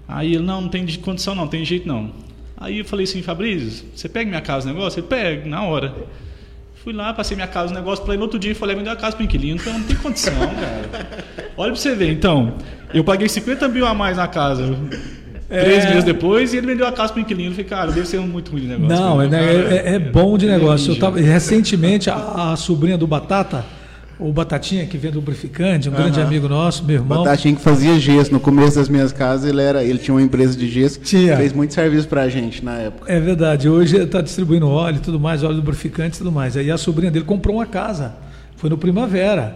[0.08, 2.12] Aí ele, não, não tem condição não, tem jeito não.
[2.56, 5.02] Aí eu falei assim, Fabrício, você pega minha casa no negócio?
[5.02, 5.94] Ele, pega, na hora.
[6.76, 8.92] Fui lá, passei minha casa no negócio para ele, no outro dia ele falei, vendeu
[8.92, 11.26] a casa pro inquilino, então não tem condição, cara.
[11.58, 12.56] Olha pra você ver, então,
[12.94, 14.78] eu paguei 50 mil a mais na casa,
[15.62, 17.50] três meses depois, e ele vendeu a casa pro inquilino.
[17.50, 18.96] Eu falei, cara, deve ser muito ruim de negócio.
[18.96, 20.94] Não, é, Cara, né, é, é bom de ele é negócio.
[20.94, 23.64] Eu tava, recentemente, a, a sobrinha do Batata
[24.20, 27.24] o Batatinha, que vende lubrificante, um grande amigo nosso, meu irmão.
[27.24, 28.32] Batatinha que fazia gesso.
[28.32, 31.00] No começo das minhas casas, ele, era, ele tinha uma empresa de gesso.
[31.00, 31.36] Tinha.
[31.36, 33.12] Fez muito serviço pra gente na época.
[33.12, 36.56] É verdade, hoje está distribuindo óleo e tudo mais, óleo lubrificante e tudo mais.
[36.56, 38.14] Aí a sobrinha dele comprou uma casa,
[38.56, 39.56] foi no Primavera,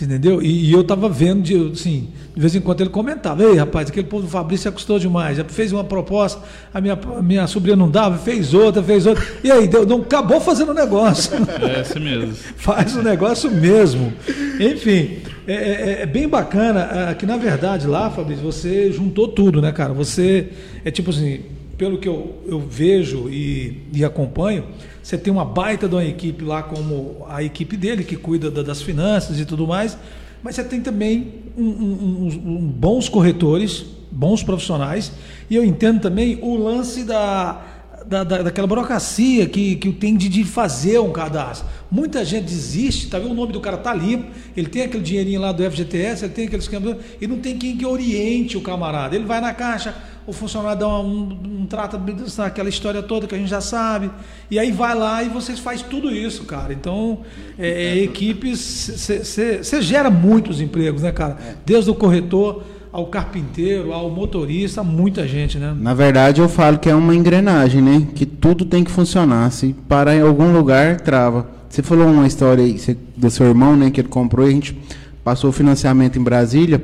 [0.00, 0.40] você entendeu?
[0.40, 3.90] E, e eu estava vendo, de, assim, de vez em quando ele comentava, ei rapaz,
[3.90, 7.46] aquele povo do Fabrício é custou demais, já fez uma proposta, a minha, a minha
[7.46, 11.32] sobrinha não dava, fez outra, fez outra, e aí, deu, não, acabou fazendo o negócio.
[11.60, 12.32] É assim mesmo.
[12.56, 14.12] Faz o negócio mesmo.
[14.58, 19.60] Enfim, é, é- é bem bacana ah, que, na verdade, lá, Fabrício, você juntou tudo,
[19.60, 19.92] né, cara?
[19.92, 20.48] Você
[20.84, 21.40] é tipo assim,
[21.80, 24.64] pelo que eu, eu vejo e, e acompanho,
[25.02, 28.62] você tem uma baita de uma equipe lá, como a equipe dele, que cuida da-
[28.62, 29.96] das finanças e tudo mais,
[30.42, 32.26] mas você tem também um- um-
[32.58, 35.10] um bons corretores, bons profissionais,
[35.48, 37.64] e eu entendo também o lance da
[38.06, 41.68] da, da- daquela burocracia que, que tem de, de fazer um cadastro.
[41.90, 43.32] Muita gente desiste, tá vendo?
[43.32, 46.46] O nome do cara tá limpo, ele tem aquele dinheirinho lá do FGTS, ele tem
[46.46, 49.14] aquele esquema, e não tem quem que oriente o camarada.
[49.16, 49.94] Ele vai na caixa,
[50.26, 52.00] o funcionário dá uma- um, um trata
[52.44, 54.10] aquela história toda que a gente já sabe,
[54.50, 56.72] e aí vai lá e vocês faz tudo isso, cara.
[56.72, 57.20] Então,
[57.58, 61.38] é, é, equipes, você gera muitos empregos, né, cara?
[61.66, 65.74] Desde o corretor ao carpinteiro, ao motorista, muita gente, né?
[65.78, 68.06] Na verdade, eu falo que é uma engrenagem, né?
[68.14, 69.50] Que tudo tem que funcionar.
[69.52, 71.46] Se parar em algum lugar, trava.
[71.68, 72.76] Você falou uma história aí
[73.16, 73.90] do seu irmão, né?
[73.90, 74.76] Que ele comprou e a gente
[75.22, 76.82] passou o financiamento em Brasília.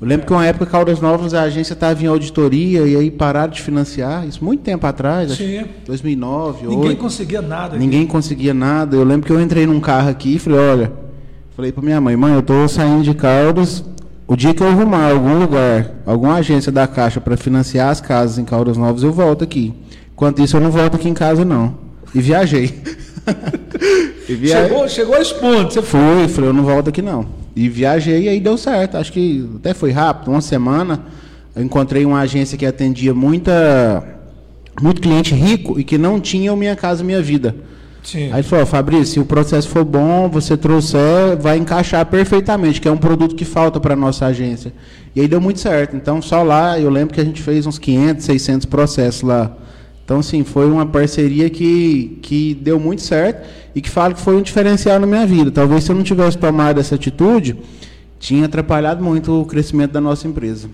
[0.00, 3.52] Eu lembro que uma época, Caldas Novas, a agência estava em auditoria e aí pararam
[3.52, 4.26] de financiar.
[4.26, 5.62] Isso muito tempo atrás, acho Sim.
[5.62, 7.00] que 2009, Ninguém 2008.
[7.00, 7.76] conseguia nada.
[7.76, 8.96] Ninguém conseguia nada.
[8.96, 10.92] Eu lembro que eu entrei num carro aqui e falei, olha,
[11.54, 13.84] falei pra minha mãe, mãe, eu tô saindo de Caldas.
[14.26, 18.38] O dia que eu arrumar algum lugar, alguma agência da Caixa para financiar as casas
[18.38, 19.74] em Caldas Novas, eu volto aqui.
[20.12, 21.74] Enquanto isso, eu não volto aqui em casa, não.
[22.14, 22.72] E viajei.
[24.26, 24.68] e viajei.
[24.68, 25.74] Chegou, chegou a esse ponto.
[25.74, 27.26] Você Fui, falei, eu não volto aqui não.
[27.54, 28.96] E viajei e aí deu certo.
[28.96, 31.04] Acho que até foi rápido, uma semana.
[31.54, 34.02] Eu encontrei uma agência que atendia muita,
[34.80, 37.54] muito cliente rico e que não tinha o Minha Casa Minha Vida.
[38.04, 38.26] Sim.
[38.26, 42.86] Aí ele falou, Fabrício, se o processo for bom, você trouxer, vai encaixar perfeitamente, que
[42.86, 44.72] é um produto que falta para nossa agência.
[45.16, 45.96] E aí deu muito certo.
[45.96, 49.56] Então, só lá, eu lembro que a gente fez uns 500, 600 processos lá.
[50.04, 54.36] Então, assim, foi uma parceria que, que deu muito certo e que falo que foi
[54.36, 55.50] um diferencial na minha vida.
[55.50, 57.56] Talvez se eu não tivesse tomado essa atitude,
[58.18, 60.68] tinha atrapalhado muito o crescimento da nossa empresa.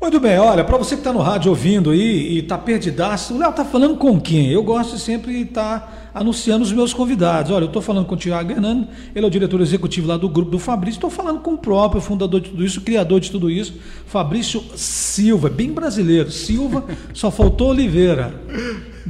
[0.00, 3.38] Muito bem, olha, para você que está no rádio ouvindo aí e está perdidaço, o
[3.38, 4.50] Léo está falando com quem?
[4.50, 7.52] Eu gosto de sempre estar anunciando os meus convidados.
[7.52, 10.26] Olha, eu estou falando com o Tiago Hernando, ele é o diretor executivo lá do
[10.26, 13.50] grupo do Fabrício, estou falando com o próprio fundador de tudo isso, criador de tudo
[13.50, 13.74] isso,
[14.06, 16.82] Fabrício Silva, bem brasileiro, Silva,
[17.12, 18.34] só faltou Oliveira,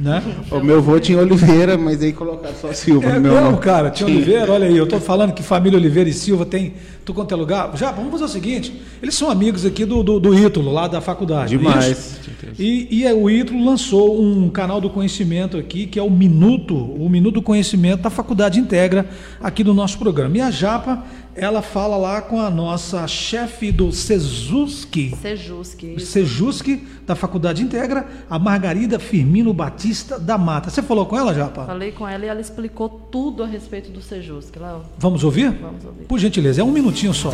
[0.01, 0.21] né?
[0.49, 3.57] O meu avô tinha Oliveira, mas aí colocaram só Silva É no meu nome.
[3.59, 6.73] cara, tinha Oliveira, olha aí, eu estou falando que família Oliveira e Silva tem
[7.05, 7.71] tu quanto é lugar.
[7.75, 11.01] Já, vamos fazer o seguinte, eles são amigos aqui do, do, do Ítalo, lá da
[11.01, 11.55] faculdade.
[11.55, 12.19] não é Demais.
[12.57, 16.75] E, e é, o Ítalo lançou um canal do conhecimento aqui, que é o Minuto,
[16.75, 19.07] o Minuto do Conhecimento da Faculdade Integra,
[19.41, 20.37] aqui do nosso programa.
[20.37, 21.03] E a Japa,
[21.35, 25.93] ela fala lá com a nossa chefe do Sezuski, Sejusque.
[25.95, 26.07] isso.
[26.07, 30.69] Sejuski, da Faculdade Integra, a Margarida Firmino Batista da Mata.
[30.69, 31.65] Você falou com ela, Japa?
[31.65, 34.59] Falei com ela e ela explicou tudo a respeito do Sejusque.
[34.59, 35.51] Léo, Vamos ouvir?
[35.51, 36.03] vamos ouvir.
[36.05, 37.33] Por gentileza, é um minutinho só.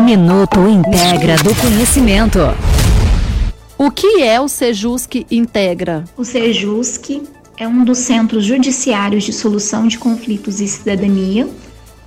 [0.00, 2.38] Minuto Integra do Conhecimento.
[3.78, 6.04] O que é o Sejusque Integra?
[6.16, 7.22] O SEJUSC
[7.56, 11.48] é um dos centros judiciários de solução de conflitos e cidadania,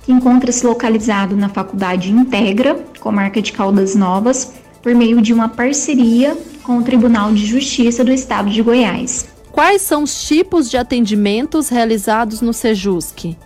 [0.02, 6.36] que encontra-se localizado na Faculdade Integra, comarca de Caldas Novas, por meio de uma parceria
[6.62, 9.26] com o Tribunal de Justiça do Estado de Goiás.
[9.50, 13.36] Quais são os tipos de atendimentos realizados no Sejusque?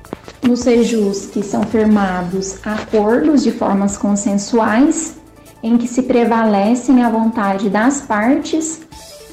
[0.43, 5.15] No SEJUSC são firmados acordos de formas consensuais,
[5.63, 8.81] em que se prevalecem a vontade das partes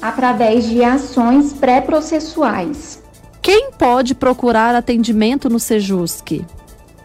[0.00, 3.02] através de ações pré-processuais.
[3.42, 6.44] Quem pode procurar atendimento no Sejusque?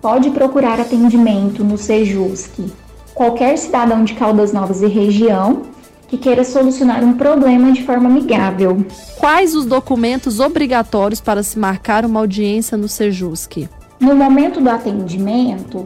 [0.02, 2.72] Pode procurar atendimento no SEJUSC
[3.16, 5.64] qualquer cidadão de Caldas Novas e região
[6.08, 8.86] que queira solucionar um problema de forma amigável.
[9.18, 13.68] Quais os documentos obrigatórios para se marcar uma audiência no Sejusque?
[14.00, 15.86] No momento do atendimento,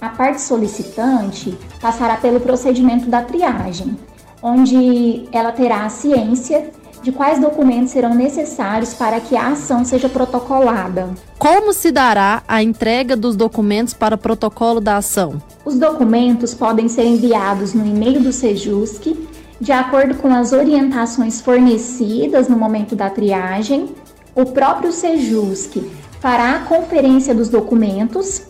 [0.00, 3.96] a parte solicitante passará pelo procedimento da triagem,
[4.42, 6.70] onde ela terá a ciência
[7.02, 11.10] de quais documentos serão necessários para que a ação seja protocolada.
[11.38, 15.42] Como se dará a entrega dos documentos para o protocolo da ação?
[15.64, 19.16] Os documentos podem ser enviados no e-mail do Sejusc,
[19.60, 23.94] de acordo com as orientações fornecidas no momento da triagem,
[24.34, 25.76] o próprio Sejusc
[26.20, 28.42] fará a conferência dos documentos,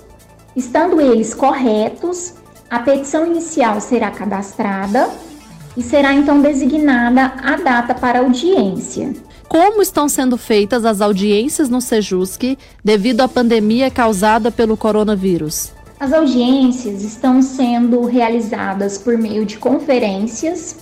[0.54, 2.34] estando eles corretos,
[2.70, 5.10] a petição inicial será cadastrada
[5.76, 9.14] e será então designada a data para audiência.
[9.48, 15.72] Como estão sendo feitas as audiências no Sejusc devido à pandemia causada pelo coronavírus?
[16.00, 20.76] As audiências estão sendo realizadas por meio de conferências,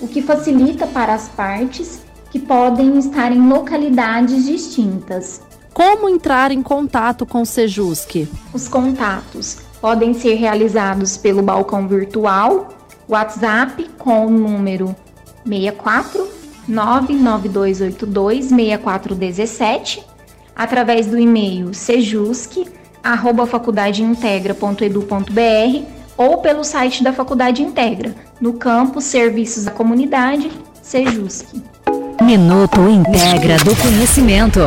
[0.00, 5.40] o que facilita para as partes que podem estar em localidades distintas.
[5.72, 8.28] Como entrar em contato com o Sejusc?
[8.52, 12.68] Os contatos podem ser realizados pelo balcão virtual,
[13.08, 14.94] WhatsApp com o número
[15.46, 16.28] 64
[16.66, 20.02] 99282 6417,
[20.56, 22.66] através do e-mail sejusc
[23.02, 25.82] arroba faculdadeintegra.edu.br
[26.16, 31.46] ou pelo site da Faculdade Integra, no campo Serviços da Comunidade, Sejusc.
[32.22, 34.60] Minuto Integra do Conhecimento.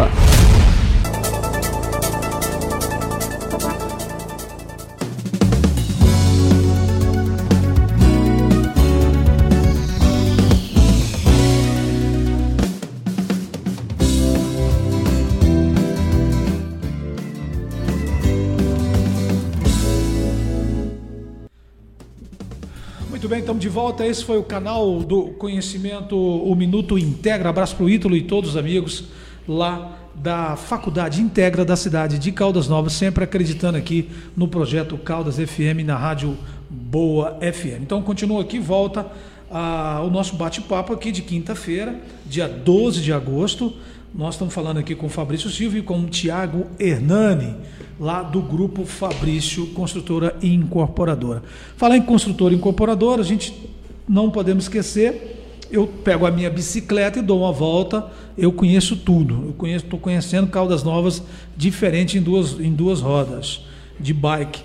[23.97, 24.05] Volta.
[24.05, 27.49] Esse foi o canal do Conhecimento, o Minuto Integra.
[27.49, 29.05] Abraço para o Ítalo e todos os amigos
[29.47, 35.37] lá da Faculdade Integra da cidade de Caldas Novas, sempre acreditando aqui no projeto Caldas
[35.37, 36.37] FM na Rádio
[36.69, 37.81] Boa FM.
[37.81, 39.07] Então, continua aqui, volta
[39.49, 43.73] ah, o nosso bate-papo aqui de quinta-feira, dia 12 de agosto.
[44.13, 47.55] Nós estamos falando aqui com o Fabrício Silva e com o Tiago Hernani,
[47.99, 51.43] lá do grupo Fabrício Construtora e Incorporadora.
[51.75, 53.76] Falar em construtora e incorporadora, a gente
[54.07, 55.35] não podemos esquecer.
[55.69, 58.05] Eu pego a minha bicicleta e dou uma volta.
[58.37, 59.45] Eu conheço tudo.
[59.47, 61.21] Eu conheço, estou conhecendo Caldas Novas
[61.57, 63.65] diferente em duas, em duas rodas
[63.99, 64.61] de bike.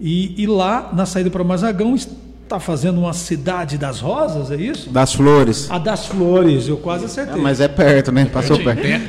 [0.00, 4.90] E, e lá na saída para Mazagão está fazendo uma cidade das rosas, é isso?
[4.90, 5.70] Das flores.
[5.70, 7.34] A das flores, eu quase acertei.
[7.34, 8.24] Ah, mas é perto, né?
[8.24, 8.82] Passou Tem- perto.
[8.82, 9.08] tem-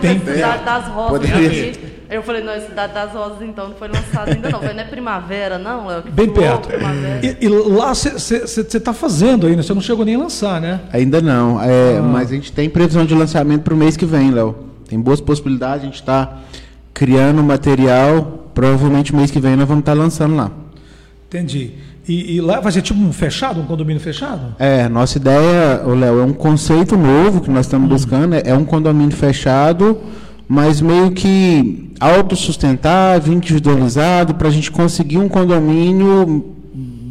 [0.00, 1.91] tem é Cidade das Rosas Poderia aqui.
[2.14, 4.60] Eu falei, não, Cidade das Rosas então não foi lançado ainda não.
[4.60, 6.02] Foi, não é primavera, não, Léo?
[6.12, 6.68] Bem perto.
[6.68, 7.20] primavera.
[7.24, 8.26] E, e lá você
[8.76, 10.80] está fazendo ainda, você não chegou nem a lançar, né?
[10.92, 12.02] Ainda não, é, Ah.
[12.02, 14.54] mas a gente tem previsão de lançamento para o mês que vem, Léo.
[14.88, 16.38] Tem boas possibilidades, a gente está
[16.92, 20.50] criando material, provavelmente mês que vem nós vamos estar lançando lá.
[21.28, 21.72] Entendi.
[22.06, 24.54] E, e lá vai ser tipo um fechado, um condomínio fechado?
[24.58, 28.64] É, nossa ideia, Léo, é um conceito novo que nós estamos buscando, é, é um
[28.64, 29.98] condomínio fechado,
[30.52, 36.54] mas meio que autossustentável, individualizado, para a gente conseguir um condomínio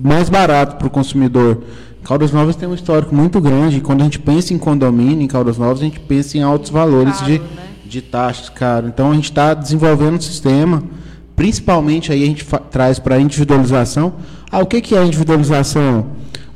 [0.04, 1.64] mais barato para o consumidor.
[2.04, 5.58] Caldas Novas tem um histórico muito grande, quando a gente pensa em condomínio em Caldas
[5.58, 7.46] Novas, a gente pensa em altos valores Caro, de, né?
[7.84, 8.86] de taxas, cara.
[8.86, 10.84] Então a gente está desenvolvendo um sistema,
[11.36, 14.14] principalmente aí a gente traz para individualização.
[14.52, 16.06] Ah, o que, que é individualização?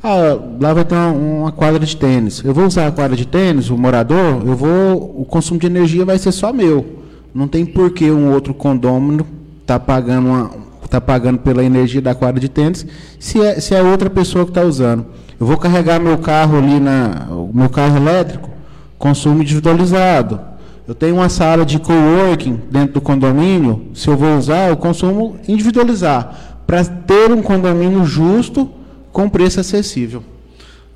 [0.08, 2.40] Ah, lá vai ter uma, quadra de tênis.
[2.44, 6.04] Eu vou usar a quadra de tênis, o morador, eu vou, o consumo de energia
[6.04, 7.02] vai ser só meu.
[7.34, 9.26] Não tem por que um outro condômino
[9.66, 10.50] tá pagando uma,
[10.88, 12.86] tá pagando pela energia da quadra de tênis,
[13.18, 15.06] se é, se é outra pessoa que está usando.
[15.40, 18.48] Eu vou carregar meu carro ali na, meu carro elétrico,
[18.96, 20.38] consumo individualizado.
[20.86, 25.34] Eu tenho uma sala de coworking dentro do condomínio, se eu vou usar, eu consumo
[25.48, 28.70] individualizar, para ter um condomínio justo
[29.16, 30.22] com preço acessível.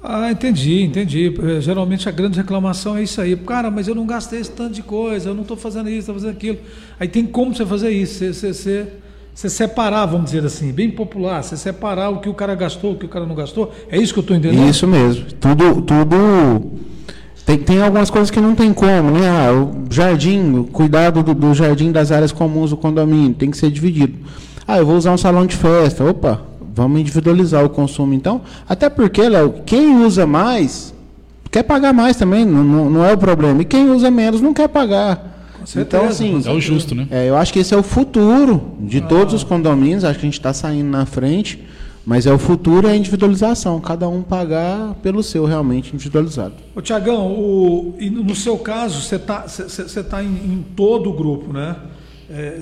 [0.05, 1.35] Ah, entendi, entendi.
[1.43, 3.35] Eh, Geralmente a grande reclamação é isso aí.
[3.35, 6.17] Cara, mas eu não gastei esse tanto de coisa, eu não estou fazendo isso, estou
[6.17, 6.59] fazendo aquilo.
[6.99, 8.87] Aí tem como você fazer isso, você, você, você,
[9.35, 12.97] você separar, vamos dizer assim, bem popular, você separar o que o cara gastou, o
[12.97, 13.73] que o cara não gastou.
[13.91, 14.69] É isso que eu estou entendendo?
[14.69, 15.25] Isso mesmo.
[15.41, 16.73] Tudo, tudo.
[17.47, 19.31] Tem, tem algumas coisas que não tem como, né?
[19.31, 23.57] Ah, o jardim, o cuidado do, do jardim das áreas comuns do condomínio tem que
[23.57, 24.19] ser dividido.
[24.69, 26.05] Ah, eu vou usar um salão de festa.
[26.05, 26.50] Opa,
[26.81, 28.41] vamos individualizar o consumo então.
[28.67, 30.95] Até porque, Léo, quem usa mais
[31.51, 33.61] quer pagar mais também, não, não, não é o problema.
[33.61, 35.61] E quem usa menos não quer pagar.
[35.67, 37.07] certeza, então, assim, É o justo, né?
[37.11, 40.05] é, eu acho que esse é o futuro de todos os condomínios.
[40.05, 41.63] Acho que a gente está saindo na frente,
[42.07, 43.79] mas é o futuro é a individualização.
[43.81, 46.55] Cada um pagar pelo seu realmente individualizado.
[46.75, 51.13] Ô, Tiagão, o, e no seu caso, você está você tá em, em todo o
[51.13, 51.77] grupo, né?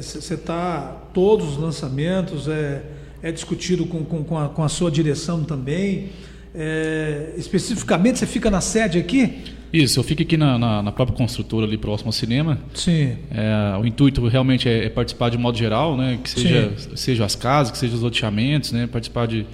[0.01, 0.97] Você está.
[1.13, 2.83] Todos os lançamentos é,
[3.23, 6.11] é discutido com, com, com, a, com a sua direção também.
[6.55, 9.39] É, especificamente, você fica na sede aqui?
[9.73, 12.59] Isso, eu fico aqui na, na, na própria construtora ali próximo ao cinema.
[12.73, 13.17] Sim.
[13.31, 16.19] É, o intuito realmente é, é participar de modo geral, né?
[16.23, 18.87] Que seja, seja as casas, que seja os loteamentos, né?
[18.87, 19.45] Participar de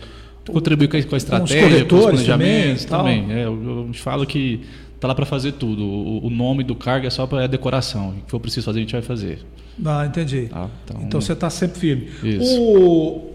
[0.47, 3.37] contribuir com a, com a estratégia, com os corretores planejamentos também também.
[3.37, 4.61] É, eu, eu te falo que
[5.01, 5.85] tá lá para fazer tudo.
[5.85, 8.11] O, o nome do cargo é só para decoração.
[8.11, 9.41] O que for preciso fazer, a gente vai fazer.
[9.85, 10.43] Ah, entendi.
[10.43, 10.71] Tá?
[10.85, 12.09] Então, Então você está sempre firme.
[12.23, 12.61] Isso.
[12.61, 13.34] O...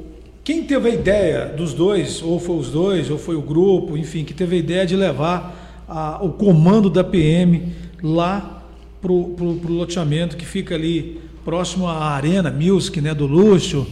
[0.50, 4.24] Quem teve a ideia dos dois, ou foi os dois, ou foi o grupo, enfim,
[4.24, 8.64] que teve a ideia de levar a- o comando da PM lá
[9.00, 13.86] pro, pro loteamento que fica ali próximo à Arena Music, né, do Luxo,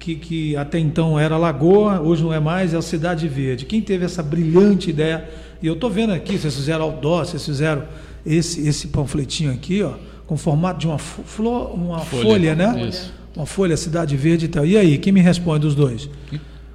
[0.00, 3.64] que, que até então era Lagoa, hoje não é mais, é a Cidade Verde.
[3.64, 5.28] Quem teve essa brilhante ideia?
[5.62, 7.84] E eu estou vendo aqui, vocês fizeram outdoor, vocês fizeram
[8.26, 9.92] esse, esse panfletinho aqui, ó,
[10.26, 12.88] com formato de uma flor, uma folha, Folha, né?
[12.88, 13.19] isso.
[13.40, 14.66] Uma folha Cidade Verde e tal.
[14.66, 16.10] E aí, quem me responde dos dois?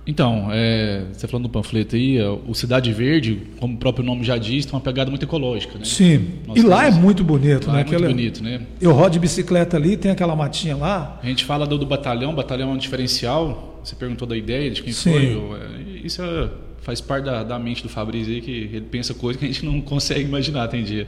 [0.08, 4.23] Então, é, você falando do panfleto aí, é, o Cidade Verde, como o próprio nome
[4.23, 5.86] já diz, tem uma pegada muito ecológica, né?
[5.86, 6.28] Sim.
[6.47, 7.82] Nós e lá é muito bonito, Lá né?
[7.82, 8.62] é muito Aquela- bonito, né?
[8.82, 11.19] Eu rodo de bicicleta ali, tem aquela matinha lá.
[11.21, 13.80] A gente fala do, do batalhão, batalhão é um diferencial.
[13.84, 15.12] Você perguntou da ideia de quem Sim.
[15.12, 15.21] foi.
[15.23, 16.49] é, Isso é-
[16.86, 19.65] faz parte da, da mente do Fabrício aí, que ele pensa coisas que a gente
[19.65, 21.08] não consegue imaginar, tem dia.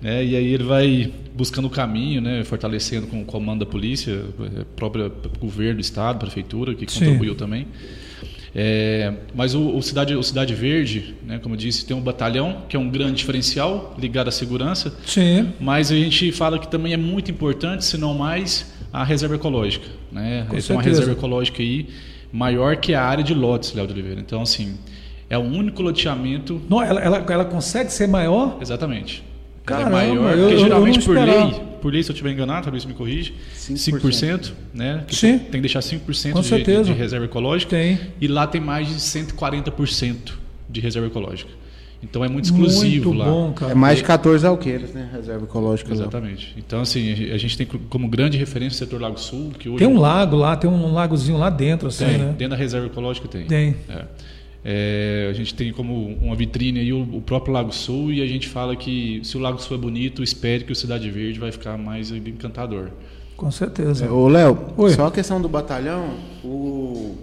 [0.00, 0.24] Né?
[0.24, 2.44] E aí ele vai buscando o caminho, né?
[2.44, 7.00] fortalecendo com o comando da polícia, é, próprio governo do estado, prefeitura, que Sim.
[7.00, 7.66] contribuiu também.
[8.54, 12.62] É, mas o, o Cidade, o Cidade Verde, né, como eu disse, tem um batalhão,
[12.68, 14.96] que é um grande diferencial ligado à segurança.
[15.04, 15.52] Sim.
[15.58, 19.86] Mas a gente fala que também é muito importante, se não mais, a reserva ecológica.
[20.12, 20.46] Né?
[20.48, 21.88] Com Tem uma reserva ecológica aí
[22.32, 24.20] maior que a área de lotes, Léo de Oliveira.
[24.20, 24.76] Então, assim,
[25.30, 26.60] é o único loteamento.
[26.68, 28.58] Não, ela, ela, ela consegue ser maior?
[28.60, 29.24] Exatamente.
[29.64, 32.32] Caramba, ela é maior, eu- porque geralmente não por lei, por lei, se eu estiver
[32.32, 35.04] enganado, talvez me corrige, 5%, 5%, né?
[35.06, 35.38] Que Sim.
[35.38, 36.84] Tem que deixar 5% Com de, certeza.
[36.84, 37.76] de reserva ecológica.
[37.76, 37.98] Tem.
[38.20, 40.32] E lá tem mais de 140%
[40.68, 41.50] de reserva ecológica.
[42.02, 43.24] Então é muito exclusivo Muito lá.
[43.26, 43.72] bom, cara.
[43.72, 45.08] É mais de 14 alqueiros, né?
[45.12, 45.90] Reserva ecológica.
[45.90, 45.96] lá.
[45.96, 46.54] Exatamente.
[46.56, 49.88] Então, assim, a gente tem como grande referência o setor Lago Sul, que hoje Tem
[49.88, 52.26] um lago lá, tem um lagozinho lá dentro, assim, tem, né?
[52.38, 53.46] dentro da reserva ecológica tem.
[53.46, 53.74] Tem.
[53.88, 54.04] É.
[54.64, 58.26] É, a gente tem como uma vitrine aí o, o próprio Lago Sul e a
[58.26, 61.52] gente fala que se o Lago Sul é bonito, espere que o Cidade Verde vai
[61.52, 62.88] ficar mais encantador.
[63.36, 64.04] Com certeza.
[64.06, 64.58] É, Ô, Léo,
[64.96, 66.10] só a questão do batalhão,
[66.44, 67.14] o,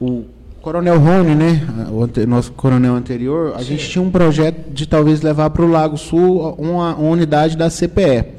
[0.00, 0.24] o
[0.62, 5.20] Coronel Rony, né, o ante- nosso coronel anterior, a gente tinha um projeto de talvez
[5.20, 8.34] levar para o Lago Sul uma, uma unidade da CPE.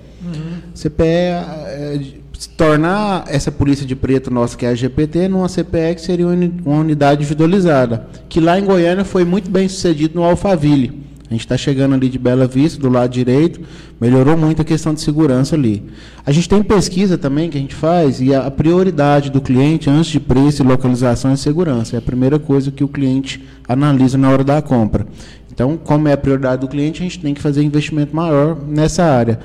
[0.74, 2.00] CPE, é,
[2.38, 6.34] se tornar essa polícia de preto nossa, que é a GPT, numa que seria uma
[6.34, 11.08] uni- uma unidade individualizada, que lá em Goiânia foi muito bem sucedido no Alphaville.
[11.30, 13.60] A gente está chegando ali de Bela Vista, do lado direito,
[14.00, 15.84] melhorou muito a questão de segurança ali.
[16.26, 20.12] A gente tem pesquisa também que a gente faz, e a prioridade do cliente, antes
[20.12, 21.98] de preço e localização, é segurança.
[21.98, 25.06] É a primeira coisa que o cliente analisa na hora da compra.
[25.52, 29.04] Então, como é a prioridade do cliente, a gente tem que fazer investimento maior nessa
[29.04, 29.40] área.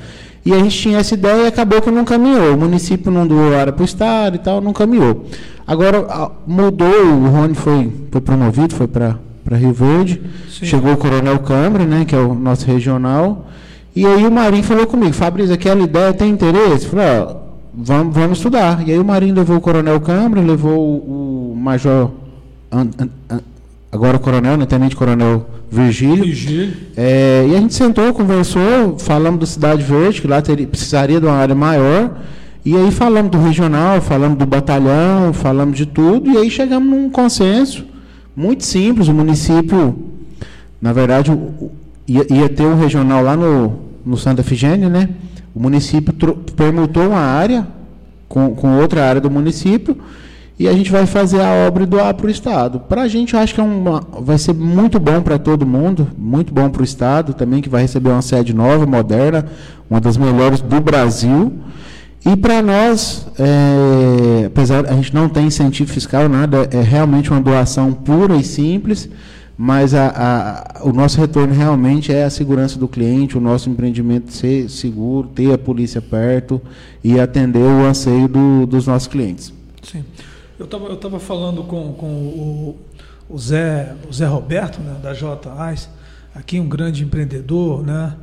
[0.44, 2.54] E a gente tinha essa ideia e acabou que não caminhou.
[2.54, 5.24] O município não doou área para o Estado e tal, não caminhou.
[5.66, 9.16] Agora, mudou, o Rony foi, foi promovido, foi para
[9.52, 10.20] Rio Verde.
[10.50, 10.66] Sim.
[10.66, 13.46] Chegou o Coronel Câmara, né, que é o nosso regional.
[13.94, 16.86] E aí o Marinho falou comigo, Fabrício, aquela ideia tem interesse?
[16.86, 17.36] Eu falei, ó,
[17.72, 18.82] vamos, vamos estudar.
[18.86, 22.10] E aí o Marinho levou o Coronel Câmara, levou o, Major,
[22.72, 23.40] An- An- An-
[23.92, 26.24] agora o Coronel, né, Tenente Coronel Virgílio.
[26.24, 26.74] Virgílio.
[26.96, 31.26] É, e a gente sentou, conversou, falamos do Cidade Verde, que lá teria, precisaria de
[31.26, 32.18] uma área maior.
[32.64, 37.10] E aí falamos do regional, falamos do batalhão, falamos de tudo, e aí chegamos num
[37.10, 37.84] consenso
[38.34, 39.08] muito simples.
[39.08, 39.98] O município,
[40.80, 41.36] na verdade,
[42.08, 45.08] ia, ia ter um regional lá no, no Santa Efigênia, né?
[45.54, 46.14] O município
[46.56, 47.66] permutou uma área
[48.26, 49.96] com, com outra área do município
[50.62, 52.78] e a gente vai fazer a obra e doar para o Estado.
[52.78, 56.06] Para a gente, eu acho que é uma, vai ser muito bom para todo mundo,
[56.16, 59.44] muito bom para o Estado também, que vai receber uma sede nova, moderna,
[59.90, 61.52] uma das melhores do Brasil.
[62.24, 67.40] E para nós, é, apesar a gente não tem incentivo fiscal, nada, é realmente uma
[67.40, 69.08] doação pura e simples,
[69.58, 70.12] mas a-
[70.78, 75.26] a- o nosso retorno realmente é a segurança do cliente, o nosso empreendimento ser seguro,
[75.34, 76.60] ter a polícia perto
[77.02, 79.52] e atender o anseio do- dos nossos clientes.
[79.82, 80.04] Sim.
[80.62, 82.78] Eu estava eu tava falando com, com o,
[83.28, 85.50] o, Zé, o Zé Roberto, né, da J.
[85.58, 85.88] Ais,
[86.32, 88.14] aqui um grande empreendedor, né?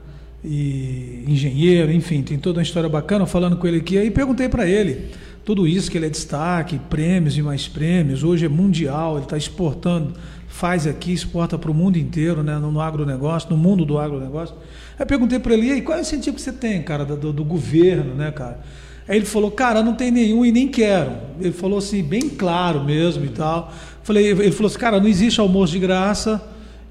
[0.42, 3.98] E engenheiro, enfim, tem toda uma história bacana falando com ele aqui.
[3.98, 5.10] Aí perguntei para ele
[5.44, 8.24] tudo isso que ele é destaque, prêmios e mais prêmios.
[8.24, 10.14] Hoje é mundial, ele está exportando,
[10.48, 14.56] faz aqui, exporta para o mundo inteiro, né, no, no agronegócio, no mundo do agronegócio.
[14.98, 17.34] Aí perguntei para ele, e aí, qual é o incentivo que você tem, cara, do-
[17.34, 18.62] do governo, né, cara?
[19.10, 21.14] Aí ele falou, cara, não tem nenhum e nem quero.
[21.42, 23.74] Ele falou assim, bem claro mesmo e tal.
[24.04, 26.40] Falei, ele falou assim, cara, não existe almoço de graça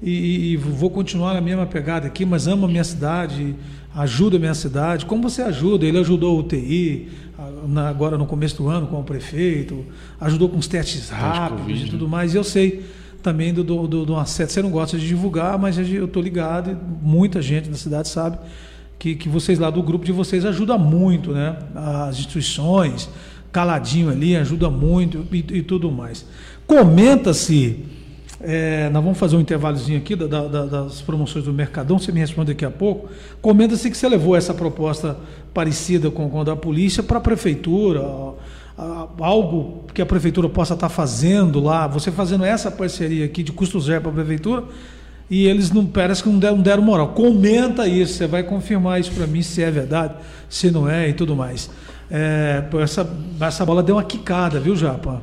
[0.03, 3.55] e, e vou continuar na mesma pegada aqui, mas amo a minha cidade,
[3.95, 5.05] ajuda a minha cidade.
[5.05, 5.85] Como você ajuda?
[5.85, 7.07] Ele ajudou o UTI,
[7.87, 9.85] agora no começo do ano com o prefeito,
[10.19, 11.89] ajudou com os testes rápidos Covid, e né?
[11.89, 12.33] tudo mais.
[12.33, 12.83] E eu sei
[13.23, 14.15] também do, do, do, do.
[14.15, 18.37] Você não gosta de divulgar, mas eu estou ligado, e muita gente na cidade sabe
[18.99, 21.55] que, que vocês lá do grupo de vocês ajuda muito, né?
[21.73, 23.09] As instituições,
[23.51, 26.25] caladinho ali, ajuda muito e, e tudo mais.
[26.67, 27.79] Comenta-se.
[28.41, 32.09] é, nós vamos fazer um intervalozinho aqui da- da- da- das promoções do Mercadão, você
[32.09, 33.09] me responde daqui a pouco.
[33.41, 35.17] Comenta-se que você levou essa proposta
[35.53, 37.99] parecida com, com a da polícia para a prefeitura,
[39.19, 43.77] algo que a prefeitura possa estar fazendo lá, você fazendo essa parceria aqui de custo
[43.81, 44.63] zero para a prefeitura,
[45.29, 47.09] e eles não parece que não deram, não deram moral.
[47.09, 50.15] Comenta isso, você vai confirmar isso para mim se é verdade,
[50.49, 51.69] se não é e tudo mais.
[52.09, 53.07] É, essa,
[53.39, 55.21] essa bola deu uma quicada, viu, Japa?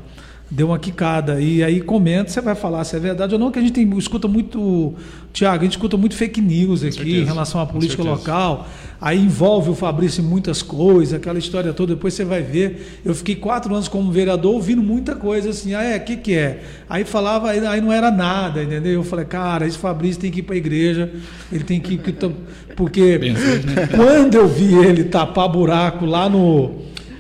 [0.49, 1.41] Deu uma quicada.
[1.41, 3.99] E aí comenta, você vai falar se é verdade ou não, que a gente tem,
[3.99, 4.95] escuta muito.
[5.33, 8.69] Tiago, a gente escuta muito fake news aqui certeza, em relação à política local.
[9.01, 13.01] Aí envolve o Fabrício em muitas coisas, aquela história toda, depois você vai ver.
[13.05, 16.35] Eu fiquei quatro anos como vereador ouvindo muita coisa assim, ah, é, o que, que
[16.35, 16.63] é?
[16.89, 18.93] Aí falava, aí, não era nada, entendeu?
[18.93, 21.13] Eu falei, cara, esse Fabrício tem que ir para a igreja,
[21.53, 21.99] ele tem que ir.
[21.99, 22.33] que to-
[22.77, 23.19] Porque
[23.95, 26.77] quando eu vi ele tapar buraco lá no,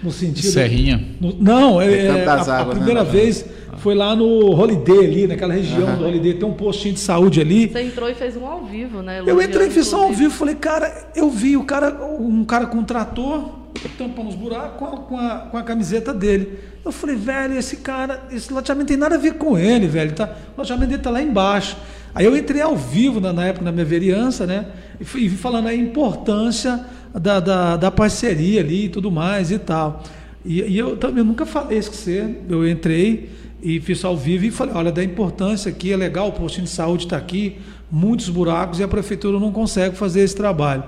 [0.06, 0.50] no sentido.
[0.50, 1.04] Serrinha.
[1.20, 3.12] no- não, é, é, a, a Águas, né, primeira Natal?
[3.12, 3.44] vez
[3.78, 7.68] foi lá no Holiday ali, naquela região do Holiday, tem um postinho de saúde ali.
[7.68, 9.22] Você entrou e fez um ao vivo, né?
[9.26, 12.66] Eu entrei e fiz só ao vivo, falei, cara, eu vi o cara, um cara
[12.66, 13.50] com um trator,
[13.98, 16.58] tampando os buracos, com a, com a, com a camiseta dele.
[16.84, 20.12] Eu falei, velho, esse cara, esse loteamento tem nada a ver com ele, velho.
[20.12, 21.76] Tá, o loteamento dele tá lá embaixo.
[22.14, 24.66] Aí eu entrei ao vivo na, na época, na minha vereança, né?
[24.98, 26.80] E fui falando a importância
[27.18, 30.02] da, da, da parceria ali e tudo mais e tal.
[30.44, 32.36] E, e eu também nunca falei isso com você.
[32.48, 33.30] Eu entrei
[33.62, 36.70] e fiz ao vivo e falei, olha, da importância aqui, é legal, o postinho de
[36.70, 37.56] saúde está aqui,
[37.90, 40.84] muitos buracos e a prefeitura não consegue fazer esse trabalho.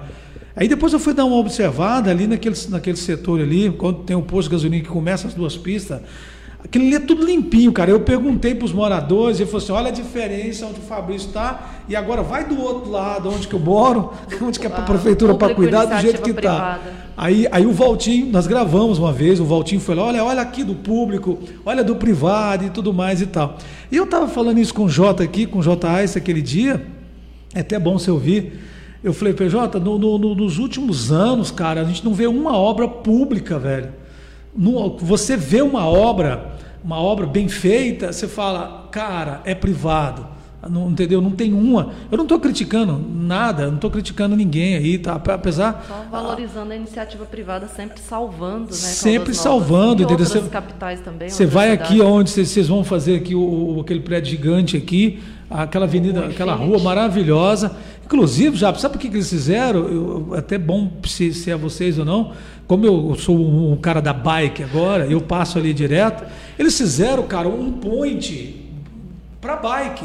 [0.55, 4.23] Aí depois eu fui dar uma observada ali naquele, naquele setor ali, quando tem o
[4.23, 6.01] posto de gasolina que começa as duas pistas,
[6.69, 7.91] aquilo ali é tudo limpinho, cara.
[7.91, 11.29] Eu perguntei para os moradores e ele falou assim, olha a diferença onde o Fabrício
[11.29, 14.13] está e agora vai do outro lado, onde que eu moro,
[14.43, 16.79] onde que é a Ah, prefeitura para cuidar do jeito que está.
[17.17, 20.63] Aí, aí o Valtinho, nós gravamos uma vez, o Valtinho foi lá, olha, olha aqui
[20.63, 23.57] do público, olha do privado e tudo mais e tal.
[23.91, 26.05] E eu estava falando isso com o Jota aqui, com o J.
[26.05, 26.87] Ice aquele dia,
[27.55, 28.61] é até bom você ouvir.
[29.03, 32.57] Eu falei, PJ, no, no- no- nos últimos anos, cara, a gente não vê uma
[32.57, 33.89] obra pública, velho.
[35.01, 40.27] Você vê uma obra, uma obra bem feita, você fala, cara, é privado.
[40.69, 41.21] Não, entendeu?
[41.23, 41.93] Não tem uma.
[42.11, 45.15] Eu não estou criticando nada, não estou criticando ninguém aí, tá?
[45.15, 45.85] Apesar.
[45.87, 48.73] Só valorizando a iniciativa privada, sempre salvando, né?
[48.73, 50.43] Sempre salvando, Novas, entendeu?
[50.43, 51.29] Você- capitais também.
[51.29, 51.93] Você vai cidades.
[51.93, 56.25] aqui onde vocês- vão fazer aqui o, o- aquele prédio gigante aqui, aquela avenida, O
[56.25, 57.71] aquela rua maravilhosa.
[58.05, 59.81] Inclusive, já sabe por que, que eles fizeram?
[59.81, 62.33] Eu- eu- até bom se, se é vocês ou não.
[62.67, 66.25] Como eu sou um cara da bike agora, eu passo ali direto.
[66.59, 68.57] Eles fizeram, cara, um point
[69.41, 70.05] para bike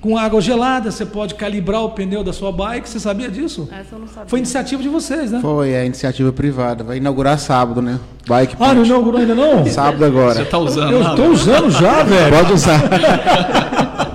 [0.00, 0.90] com água gelada.
[0.90, 2.88] Você pode calibrar o pneu da sua bike.
[2.88, 3.68] Você sabia disso?
[3.70, 4.28] Essa eu não sabia.
[4.28, 5.38] Foi iniciativa de vocês, né?
[5.40, 6.82] Foi a iniciativa privada.
[6.82, 8.00] Vai inaugurar sábado, né?
[8.26, 9.64] Bike Ah, não inaugurou ainda não?
[9.66, 10.34] Sábado agora.
[10.34, 11.28] Você tá usando Eu né?
[11.28, 12.36] usando já, velho.
[12.36, 12.80] Pode usar.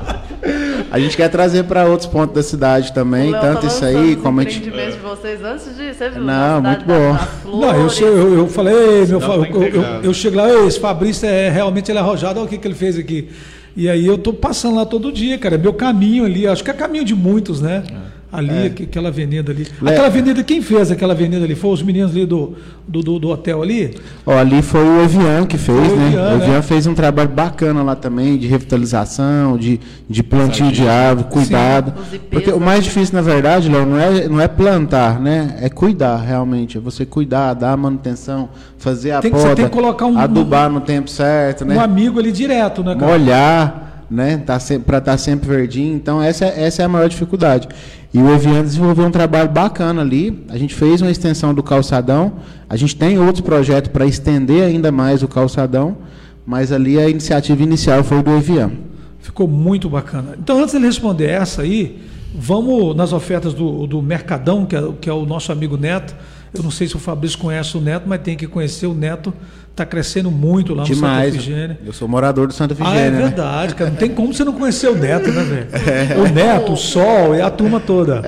[0.98, 4.40] A gente quer trazer para outros pontos da cidade também, tanto tá isso aí como
[4.40, 4.62] a gente.
[4.62, 6.24] de vocês antes de você viu?
[6.24, 7.14] Não, muito da- bom.
[7.14, 7.94] das Não, eu, flores.
[7.94, 10.66] sei, eu, eu falei, "Ei, meu, Não, eu, tá eu, eu, eu chego lá, "Ei,
[10.68, 13.30] esse Fabrício é realmente ele é arrojado, olha o que, que ele fez aqui.
[13.76, 15.54] E aí eu tô passando lá todo dia, cara.
[15.54, 17.84] É meu caminho ali, acho que é caminho de muitos, né?
[18.30, 19.66] Ali, aqu- aquela avenida ali.
[19.82, 21.56] Le- Aquela avenida, quem fez aquela avenida ali?
[21.56, 22.56] Foi os meninos ali do,
[22.86, 23.96] do, do, do hotel ali?
[24.26, 26.08] Ó, ali foi o Evian que fez, o né?
[26.08, 26.62] Evian, o Evian né?
[26.62, 31.94] fez um trabalho bacana lá também, de revitalização, de, de plantio de árvore, cuidado.
[32.14, 35.58] IPs Porque o mais difícil, na verdade, Léo, não é, não é plantar, né?
[35.62, 36.78] É cuidar, realmente.
[36.78, 40.18] É você cuidar, dar manutenção, fazer a Tem que- você poda, tem que colocar um-
[40.18, 41.76] adubar no tempo certo, né?
[41.78, 43.08] Um amigo ali direto, né, cara?
[43.10, 44.38] molhar, né?
[44.38, 45.96] Tá para estar sempre verdinho.
[45.96, 47.68] Então essa, é- essa é a maior dificuldade.
[48.14, 50.44] E o Evian desenvolveu um trabalho bacana ali.
[50.50, 52.34] A gente fez uma extensão do calçadão.
[52.70, 55.98] A gente tem outros projetos para estender ainda mais o calçadão,
[56.46, 58.72] mas ali a iniciativa inicial foi do Evian.
[59.20, 60.36] Ficou muito bacana.
[60.40, 62.02] Então, antes dele responder essa aí,
[62.34, 66.16] vamos nas ofertas do, do Mercadão, que é, que é o nosso amigo Neto.
[66.54, 69.34] Eu não sei se o Fabrício conhece o Neto, mas tem que conhecer o Neto.
[69.72, 71.26] Está crescendo muito lá no Demais.
[71.34, 71.80] Santa Efigênia.
[71.86, 73.22] Eu sou morador do Santa Ah, é né?
[73.22, 73.92] verdade, cara.
[73.92, 75.68] Não tem como você não conhecer o Neto, né, velho?
[76.26, 78.24] O Neto, o Sol e a turma toda.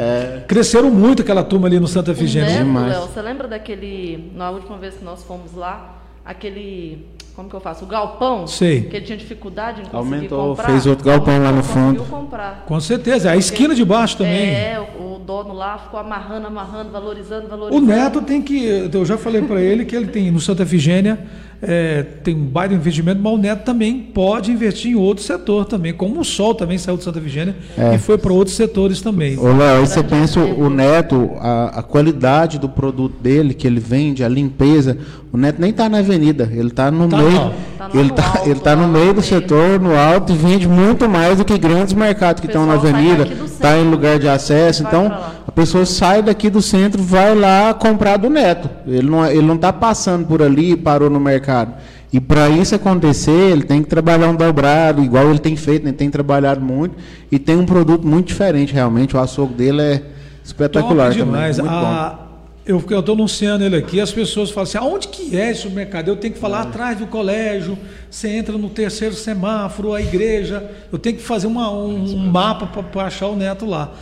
[0.47, 2.49] Cresceram muito aquela turma ali no Santa O Efigênia.
[2.51, 2.91] Neto, demais.
[2.93, 4.31] Léo, você lembra daquele.
[4.35, 7.07] Na última vez que nós fomos lá, aquele.
[7.39, 7.85] Como que eu faço?
[7.85, 8.45] O galpão?
[8.45, 8.81] Sei.
[8.81, 10.65] Que ele tinha dificuldade em conseguir Aumentou, comprar.
[10.65, 12.03] fez outro galpão lá no Conseguiu fundo.
[12.03, 12.65] comprar.
[12.65, 13.31] Com certeza.
[13.31, 14.49] A esquina de baixo também.
[14.53, 17.85] É, o, o dono lá ficou amarrando, amarrando, valorizando, O valorizando.
[17.87, 18.89] Neto tem que.
[18.93, 21.17] Eu já falei para ele que ele tem no Santa Efigênia
[21.61, 25.93] é, tem um baita investimento, mas o Neto também pode investir em outro setor também,
[25.93, 27.95] como o Sol também saiu de Santa Vigênia É.
[27.95, 29.37] e foi para outros setores também.
[29.37, 33.79] Ô, Léo, aí você pensa o Neto, a, a qualidade do produto dele, que ele
[33.79, 34.97] vende, a limpeza.
[35.31, 37.31] O Neto nem está na avenida, ele está no Tá meio.
[37.31, 37.53] não.
[37.77, 40.35] Tá ele no está alto, ele tá no no meio do setor, no alto, e
[40.35, 44.27] vende muito mais do que grandes mercados que estão na avenida, está em lugar de
[44.27, 44.83] acesso.
[44.83, 45.13] vai Então.
[45.49, 48.69] A pessoa sai daqui do centro, vai lá comprar do Neto.
[48.85, 51.73] Ele não ele não está passando por ali e parou no mercado.
[52.13, 55.89] E para isso acontecer, ele tem que trabalhar um dobrado, igual ele tem feito, né?
[55.89, 56.95] ele tem trabalhado muito
[57.31, 59.15] e tem um produto muito diferente realmente.
[59.15, 60.01] O açougue dele é
[60.43, 61.57] espetacular Top demais.
[61.57, 61.71] também.
[61.71, 61.91] Muito bom.
[61.91, 62.19] A-
[62.65, 66.09] eu eu estou anunciando ele aqui, as pessoas falam assim, aonde que é esse supermercado?
[66.09, 67.75] Eu tenho que falar atrás do colégio,
[68.11, 72.67] você entra no terceiro semáforo, a igreja, eu tenho que fazer uma- um, um mapa
[72.67, 73.93] para achar o neto lá.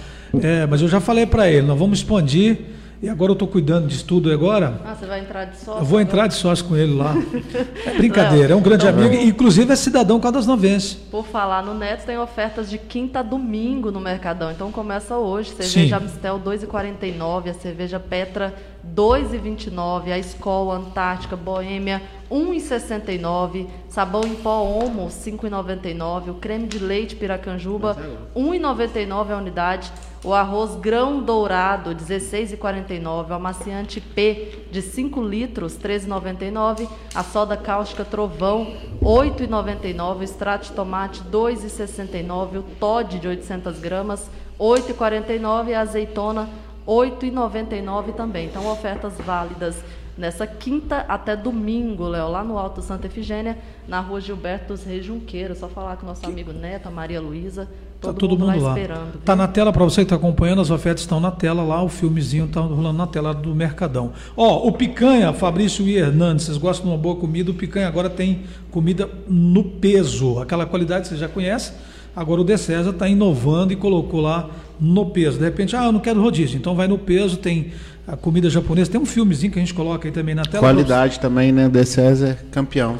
[0.41, 2.57] É, mas eu já falei para ele, nós vamos expandir,
[2.99, 4.81] e agora eu estou cuidando disso tudo agora.
[4.83, 5.81] Ah, você vai entrar de sócio?
[5.81, 7.13] Eu vou entrar de sócio com ele lá.
[7.85, 10.95] É brincadeira, é um grande Então, amigo, inclusive é cidadão cadasnovense.
[11.09, 14.51] Por falar no Neto, tem ofertas de quinta a domingo no Mercadão.
[14.51, 15.51] Então começa hoje.
[15.51, 15.93] Cerveja Sim.
[15.93, 18.53] Amistel 2,49, a cerveja Petra
[18.95, 22.01] 2,29, a Skol Antártica Boêmia
[22.31, 27.97] 1,69, sabão em pó Omo 5,99, o creme de leite Piracanjuba
[28.35, 29.91] 1,99 a unidade,
[30.27, 38.03] o arroz grão dourado 16,49, o amaciante P de 5 litros 13,99, a soda cáustica
[38.03, 45.79] Trovão 8,99, o extrato de tomate 2,69, o Todd de 800 gramas 8,49 e a
[45.79, 46.49] azeitona
[46.85, 48.47] 8,99 também.
[48.47, 49.81] Então, ofertas válidas
[50.17, 53.57] nessa quinta até domingo, Léo, lá no Alto Santa Efigênia,
[53.87, 55.55] na rua Gilberto dos Reis Junqueiro.
[55.55, 57.69] Só falar com nosso amigo Neto, a Maria Luísa.
[57.99, 58.79] Tá Todo, todo mundo, mundo, lá.
[58.79, 59.17] esperando.
[59.25, 61.89] Tá na tela para você que está acompanhando, as ofertas estão na tela lá, o
[61.89, 64.11] filmezinho está rolando na tela do Mercadão.
[64.35, 68.07] Ó, o Picanha, Fabrício e Hernandes, vocês gostam de uma boa comida, o Picanha agora
[68.07, 71.73] tem comida no peso, aquela qualidade que você já conhece.
[72.15, 75.37] Agora o De César está inovando e colocou lá no peso.
[75.39, 77.71] De repente, ah, eu não quero rodízio, então vai no peso, tem
[78.07, 80.59] a comida japonesa, tem um filmezinho que a gente coloca aí também na tela.
[80.59, 81.67] Qualidade também, né?
[81.67, 82.97] De César, campeão.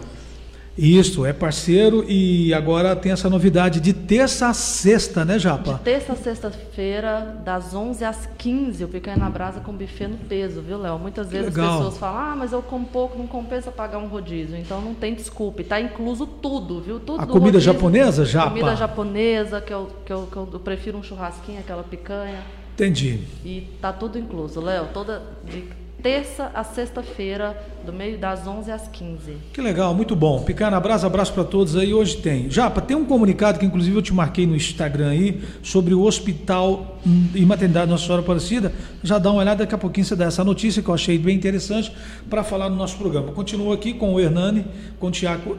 [0.78, 5.74] Isso, é parceiro e agora tem essa novidade de terça a sexta, né, Japa?
[5.74, 10.18] De terça a sexta-feira, das 11 às 15, o Picanha na Brasa com buffet no
[10.18, 11.00] peso, viu, Léo?
[11.00, 11.70] Muitas vezes legal.
[11.70, 14.56] as pessoas falam, ah, mas eu como pouco, não compensa pagar um rodízio.
[14.56, 15.62] Então não tem desculpa.
[15.62, 17.00] E tá incluso tudo, viu?
[17.00, 17.74] Tudo A comida rodízio.
[17.74, 18.50] japonesa, Japa?
[18.50, 22.44] Comida japonesa, que eu, que, eu, que eu prefiro um churrasquinho, aquela picanha.
[22.76, 23.22] Entendi.
[23.44, 24.90] E tá tudo incluso, Léo.
[24.94, 25.64] Toda de
[26.02, 29.38] terça a sexta-feira, do meio das 11 às 15.
[29.52, 30.42] Que legal, muito bom.
[30.44, 31.94] Picar na brasa, abraço para todos aí.
[31.94, 32.50] Hoje tem.
[32.50, 37.00] Japa, tem um comunicado que inclusive eu te marquei no Instagram aí sobre o Hospital
[37.34, 38.72] e Maternidade Nossa Senhora Aparecida.
[39.04, 41.36] Já dá uma olhada, daqui a pouquinho você dá essa notícia que eu achei bem
[41.36, 41.92] interessante
[42.30, 43.32] para falar no nosso programa.
[43.32, 44.66] Continua aqui com o Hernani,
[45.00, 45.58] com o Tiago,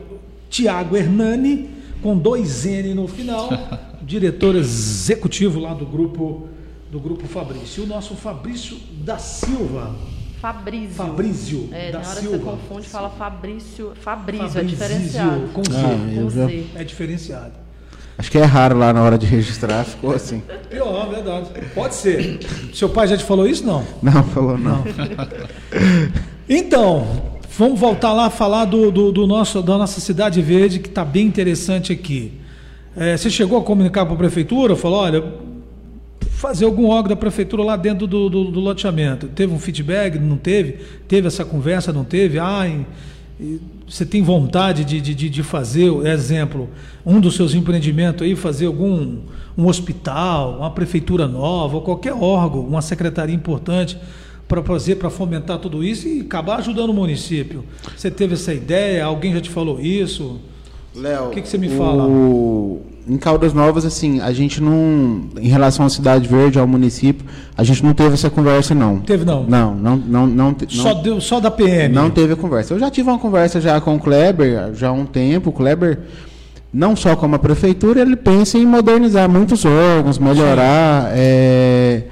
[0.48, 1.70] Tiago Hernani,
[2.02, 3.50] com dois N no final,
[4.02, 6.48] diretor executivo lá do grupo
[6.90, 7.82] do grupo Fabrício.
[7.82, 9.94] E o nosso Fabrício da Silva.
[10.40, 10.94] Fabrício.
[10.94, 12.38] Fabrício É, da na hora Silva.
[12.38, 13.92] que você confunde, fala Fabrício.
[14.00, 15.40] Fabrício, é diferenciado.
[15.52, 15.70] com Z.
[15.76, 16.64] Ah, eu com Z.
[16.76, 17.52] É diferenciado.
[18.16, 20.42] Acho que é raro lá na hora de registrar, ficou assim.
[20.68, 21.50] Pior, verdade.
[21.74, 22.40] Pode ser.
[22.74, 23.64] Seu pai já te falou isso?
[23.64, 23.84] Não.
[24.02, 24.82] Não, falou não.
[26.48, 27.06] Então,
[27.56, 31.04] vamos voltar lá a falar do, do, do nosso, da nossa cidade verde, que está
[31.04, 32.32] bem interessante aqui.
[32.96, 34.74] É, você chegou a comunicar para a prefeitura?
[34.74, 35.22] Falou, olha,
[36.38, 39.26] fazer algum órgão da prefeitura lá dentro do, do, do loteamento.
[39.28, 40.18] Teve um feedback?
[40.18, 40.76] Não teve?
[41.08, 41.92] Teve essa conversa?
[41.92, 42.38] Não teve?
[42.38, 42.86] Ah, e-
[43.40, 46.68] e você tem vontade de, de, de- fazer, exemplo,
[47.06, 49.18] um dos seus empreendimentos aí, fazer algum
[49.56, 53.98] um hospital, uma prefeitura nova, ou qualquer órgão, uma secretaria importante
[54.46, 57.64] para fazer, para fomentar tudo isso e acabar ajudando o município.
[57.96, 59.04] Você teve essa ideia?
[59.04, 60.38] Alguém já te falou isso?
[60.94, 62.06] Léo, O que que você me fala?
[63.08, 65.22] Em Caldas Novas, assim, a gente não.
[65.40, 67.24] Em relação à Cidade Verde, ao município,
[67.56, 68.98] a gente não teve essa conversa, não.
[68.98, 69.44] Teve não?
[69.44, 71.94] Não, não, não, não, Só, deu, só da PM?
[71.94, 72.74] não teve a conversa.
[72.74, 75.50] Eu já tive uma conversa já com o Kleber, já há um tempo.
[75.50, 76.00] O Kleber,
[76.72, 81.10] não só como a prefeitura, ele pensa em modernizar muitos órgãos, melhorar.
[81.14, 82.02] é,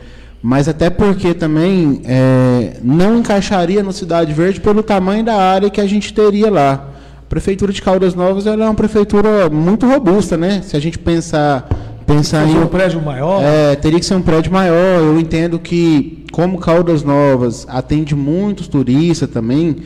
[0.43, 5.81] mas até porque também é, não encaixaria no Cidade Verde pelo tamanho da área que
[5.81, 6.96] a gente teria lá.
[7.27, 10.63] A prefeitura de Caldas Novas ela é uma prefeitura muito robusta, né?
[10.63, 11.69] Se a gente pensar,
[12.07, 13.43] pensar em um prédio maior?
[13.43, 15.01] é, teria que ser um prédio maior.
[15.01, 19.77] Eu entendo que, como Caldas Novas atende muitos turistas também,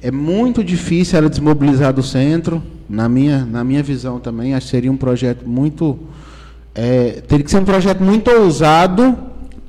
[0.00, 2.62] é muito difícil ela desmobilizar do centro.
[2.88, 5.98] Na minha, na minha visão também, acho que seria um projeto muito.
[6.74, 9.14] é, teria que ser um projeto muito ousado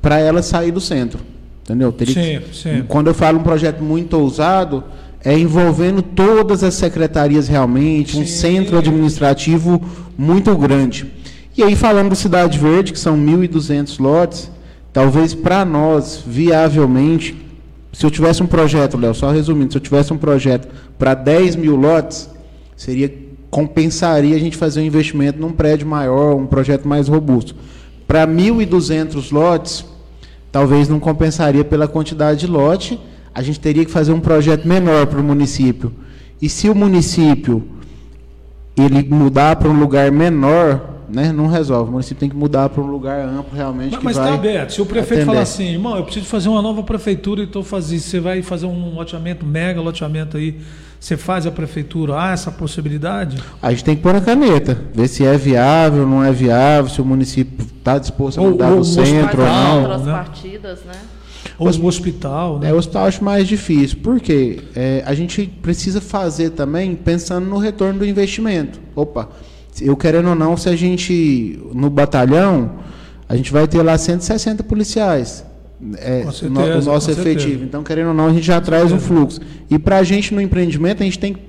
[0.00, 1.18] para ela sair do centro.
[1.62, 1.92] Entendeu?
[1.92, 2.84] Teria Sim, que- sim.
[2.88, 4.82] Quando eu falo um projeto muito ousado,
[5.24, 9.82] é envolvendo todas as secretarias realmente, um centro administrativo
[10.16, 11.06] muito grande.
[11.56, 14.50] E aí, falando do Cidade Verde, que são 1.200 lotes,
[14.92, 17.36] talvez para nós, viavelmente,
[17.92, 21.56] se eu tivesse um projeto, Léo, só resumindo, se eu tivesse um projeto para 10
[21.56, 22.30] mil lotes,
[22.76, 23.12] seria
[23.50, 27.54] compensaria a gente fazer um investimento num prédio maior, um projeto mais robusto.
[28.06, 29.84] Para 1.200 lotes,
[30.52, 33.00] talvez não compensaria pela quantidade de lote,
[33.38, 35.92] a gente teria que fazer um projeto menor para o município.
[36.42, 37.62] E se o município
[38.76, 41.88] ele mudar para um lugar menor, né, não resolve.
[41.88, 44.72] O município tem que mudar para um lugar amplo realmente Mas, está aberto.
[44.72, 45.26] Se o prefeito atender.
[45.26, 48.66] falar assim, irmão, eu preciso fazer uma nova prefeitura e estou fazendo, você vai fazer
[48.66, 50.58] um loteamento, mega loteamento aí,
[50.98, 53.40] você faz a prefeitura, há essa possibilidade?
[53.62, 57.00] A gente tem que pôr na caneta, ver se é viável, não é viável, se
[57.00, 59.82] o município está disposto a Ou- mudar ou do o centro ou não.
[59.82, 60.12] outras né?
[60.12, 60.94] partidas, né?
[61.58, 62.70] Ou o hospital, né?
[62.70, 63.98] É, o hospital eu acho mais difícil.
[64.02, 64.60] Por quê?
[64.76, 68.78] É, a gente precisa fazer também pensando no retorno do investimento.
[68.94, 69.28] Opa,
[69.80, 72.72] eu querendo ou não, se a gente, no batalhão,
[73.28, 75.44] a gente vai ter lá 160 policiais.
[75.96, 77.40] É, certeza, no- o nosso efetivo.
[77.40, 77.64] certeza.
[77.64, 79.40] Então, querendo ou não, a gente já traz um fluxo.
[79.70, 81.40] E para a gente no empreendimento, a gente tem que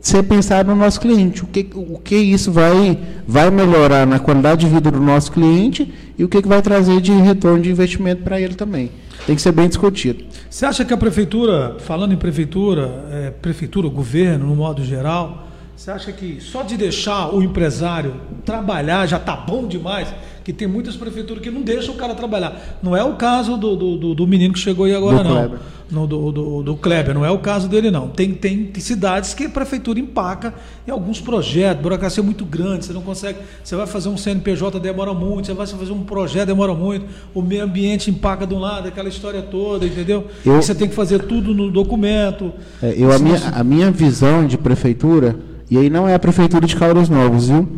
[0.00, 1.42] ser pensado no nosso cliente.
[1.42, 5.92] O que, o que isso vai, vai melhorar na qualidade de vida do nosso cliente
[6.18, 8.90] e o que, que vai trazer de retorno de investimento para ele também.
[9.26, 10.24] Tem que ser bem discutido.
[10.50, 15.90] Você acha que a prefeitura, falando em prefeitura, é, prefeitura, governo, no modo geral, você
[15.90, 20.08] acha que só de deixar o empresário trabalhar já está bom demais?
[20.44, 22.78] Que tem muitas prefeituras que não deixam o cara trabalhar.
[22.82, 25.32] Não é o caso do, do, do- menino que chegou aí agora, Do não.
[25.36, 25.58] Kleber.
[25.90, 28.08] No, do, do, do Kleber, não é o caso dele, não.
[28.08, 30.52] Tem, tem cidades que a prefeitura empaca
[30.88, 33.38] em alguns projetos, burocracia é muito grande, você não consegue.
[33.62, 37.40] Você vai fazer um CNPJ, demora muito, você vai fazer um projeto, demora muito, o
[37.42, 40.26] meio ambiente empaca de um lado, aquela história toda, entendeu?
[40.44, 42.50] Eu- você tem que fazer tudo no documento.
[42.82, 45.36] É, eu, a, minha, a minha visão de prefeitura,
[45.70, 47.68] e aí não é a prefeitura de Caldas Novas, viu?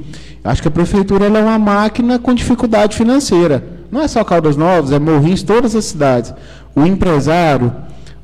[0.46, 3.66] Acho que a prefeitura é uma máquina com dificuldade financeira.
[3.90, 6.32] Não é só Caldas Novas, é Morrinhos, todas as cidades.
[6.74, 7.72] O empresário,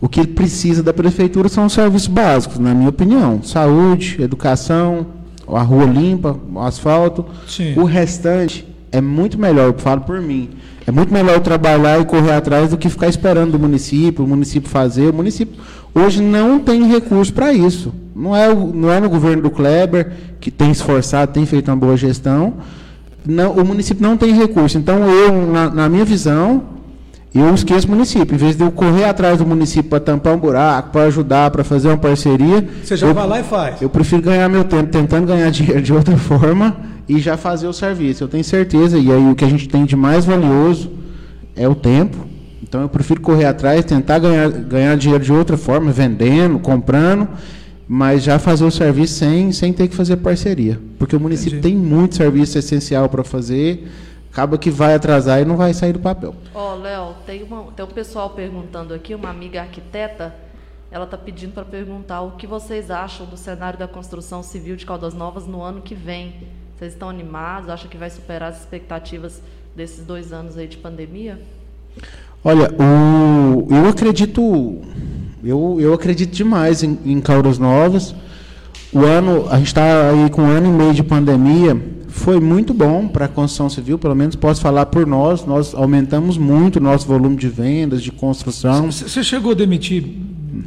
[0.00, 3.42] o que ele precisa da prefeitura são os serviços básicos, na minha opinião.
[3.42, 5.06] Saúde, educação,
[5.48, 7.26] a rua limpa, o asfalto.
[7.48, 7.74] Sim.
[7.76, 10.50] O restante é muito melhor, eu falo por mim.
[10.86, 14.70] É muito melhor trabalhar e correr atrás do que ficar esperando do município, o município
[14.70, 15.10] fazer.
[15.10, 15.60] O município
[15.92, 17.92] hoje não tem recurso para isso.
[18.14, 21.96] Não é, não é no governo do Kleber, que tem esforçado, tem feito uma boa
[21.96, 22.54] gestão.
[23.24, 24.76] Não, o município não tem recurso.
[24.76, 26.62] Então, eu, na, na minha visão,
[27.34, 28.34] eu esqueço o município.
[28.34, 31.64] Em vez de eu correr atrás do município para tampar um buraco, para ajudar, para
[31.64, 32.66] fazer uma parceria.
[32.84, 33.80] Você já eu- vai lá e faz.
[33.80, 36.76] eu prefiro ganhar meu tempo tentando ganhar dinheiro de outra forma
[37.08, 38.24] e já fazer o serviço.
[38.24, 40.90] Eu tenho certeza, e aí o que a gente tem de mais valioso
[41.56, 42.16] é o tempo.
[42.62, 47.28] Então eu prefiro correr atrás, tentar ganhar, ganhar dinheiro de outra forma, vendendo, comprando,
[47.88, 50.80] mas já fazer o serviço sem, sem ter que fazer parceria.
[50.98, 51.74] Porque o município Entendi.
[51.74, 53.88] tem muito serviço essencial para fazer,
[54.32, 56.34] acaba que vai atrasar e não vai sair do papel.
[56.54, 60.34] Ó, Léo, tem, uma- tem um pessoal perguntando aqui, uma amiga arquiteta,
[60.90, 64.84] ela está pedindo para perguntar o que vocês acham do cenário da construção civil de
[64.86, 66.34] Caldas Novas no ano que vem.
[66.78, 67.68] Vocês estão animados?
[67.70, 69.40] Acham que vai superar as expectativas
[69.74, 71.40] desses dois anos aí de pandemia?
[72.44, 74.42] Olha, o, eu acredito,
[75.44, 78.14] eu, eu acredito demais em, em Caldas Novas.
[78.92, 82.74] O ano, a gente está aí com um ano e meio de pandemia, foi muito
[82.74, 85.46] bom para a construção civil, pelo menos posso falar por nós.
[85.46, 88.90] Nós aumentamos muito o nosso volume de vendas, de construção.
[88.92, 90.04] Você chegou a demitir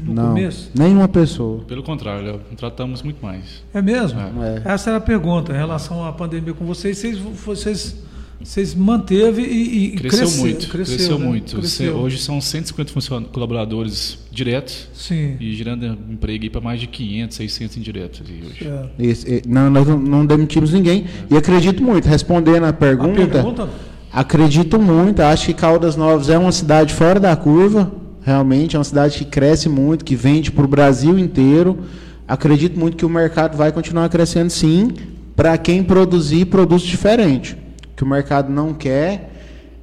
[0.05, 0.71] no Não, começo?
[0.73, 1.63] nenhuma pessoa.
[1.67, 3.63] Pelo contrário, Léo, contratamos muito mais.
[3.73, 4.19] É mesmo?
[4.19, 4.63] É.
[4.65, 6.97] Essa era a pergunta em relação à pandemia com vocês.
[6.97, 7.95] Vocês, vocês,
[8.43, 11.25] vocês manteve e, e Cresceu cresce- muito, cresceu, né?
[11.25, 11.55] muito.
[11.57, 11.91] Cresceu.
[11.93, 15.35] Cê- Hoje são 150 funcion- colaboradores diretos Sim.
[15.39, 18.21] e gerando emprego para mais de 500, 600 indiretos.
[18.21, 18.67] hoje.
[18.67, 18.85] É.
[18.99, 21.05] Esse- e- não, nós não, demitimos ninguém.
[21.31, 23.69] E acredito muito, respondendo a A pergunta, pergunta?
[24.11, 25.21] acredito muito.
[25.21, 28.75] Acho que Caldas Novas é uma cidade fora da curva, realmente.
[28.75, 31.79] É uma cidade que cresce muito, que vende para o Brasil inteiro.
[32.27, 34.91] Acredito muito que o mercado vai continuar crescendo, sim,
[35.35, 37.55] para quem produzir produtos diferentes.
[37.95, 39.31] Que o mercado não quer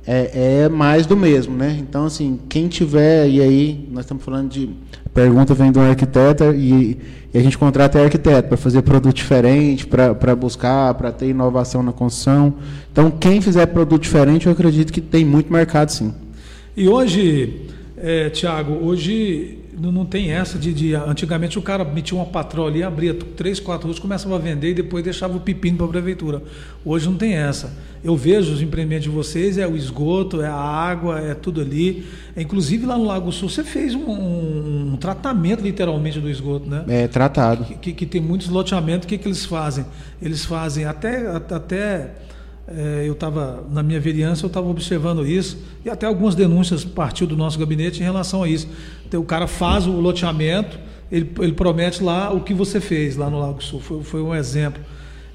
[0.06, 1.76] é, é mais do mesmo, né?
[1.80, 4.70] Então, assim, quem tiver, e aí, nós estamos falando de.
[5.04, 6.98] A pergunta vem de um arquiteto e,
[7.32, 11.92] e a gente contrata arquiteto para fazer produto diferente, para buscar, para ter inovação na
[11.92, 12.54] construção.
[12.90, 16.12] Então, quem fizer produto diferente, eu acredito que tem muito mercado, sim.
[16.76, 22.16] E hoje, é, Tiago, hoje não, não tem essa de, de- Antigamente o cara metia
[22.16, 25.76] uma patroa ali, abria três, quatro ruas, começava a vender e depois deixava o pepino
[25.78, 26.42] para a prefeitura.
[26.84, 27.72] Hoje não tem essa.
[28.04, 32.04] Eu vejo os empreendimentos de vocês, é o esgoto, é a água, é tudo ali.
[32.36, 36.84] É, inclusive lá no Lago Sul você fez um, um tratamento literalmente do esgoto, né?
[36.88, 37.64] É tratado.
[37.64, 39.84] que, que tem muitos loteamentos, o que, que eles fazem?
[40.20, 42.10] Eles fazem até, até
[43.04, 47.36] eu estava na minha vereança, eu estava observando isso, e até algumas denúncias partiu do
[47.36, 48.68] nosso gabinete em relação a isso.
[49.06, 50.78] Então, o cara faz o loteamento,
[51.10, 54.34] ele, ele promete lá o que você fez lá no Lago Sul, foi, foi um
[54.34, 54.82] exemplo.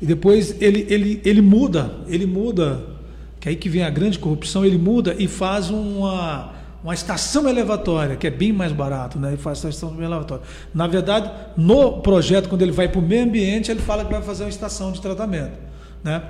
[0.01, 2.83] E depois ele, ele, ele muda, ele muda,
[3.39, 8.15] que aí que vem a grande corrupção, ele muda e faz uma, uma estação elevatória,
[8.15, 9.33] que é bem mais barato, né?
[9.33, 10.43] E faz essa estação elevatória.
[10.73, 14.21] Na verdade, no projeto, quando ele vai para o meio ambiente, ele fala que vai
[14.21, 15.57] fazer uma estação de tratamento,
[16.03, 16.23] né?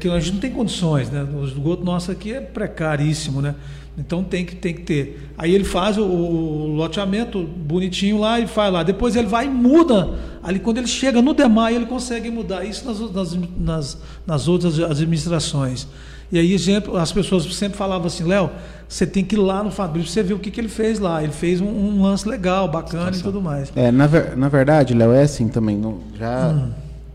[0.00, 1.26] Que a gente não tem condições, né?
[1.34, 3.54] O esgoto nosso aqui é precaríssimo, né?
[3.98, 5.30] Então tem que, tem que ter.
[5.38, 8.82] Aí ele faz o, o loteamento bonitinho lá e faz lá.
[8.82, 10.10] Depois ele vai e muda.
[10.42, 12.64] Ali quando ele chega no DEMAI, ele consegue mudar.
[12.64, 15.86] Isso nas, nas, nas, nas outras administrações.
[16.30, 18.50] E aí exemplo, as pessoas sempre falavam assim, Léo,
[18.88, 21.22] você tem que ir lá no Fabrício, você ver o que, que ele fez lá.
[21.22, 23.72] Ele fez um, um lance legal, bacana e tudo mais.
[23.76, 25.76] É, na, ver- na verdade, Léo, é assim também.
[25.76, 26.52] não- já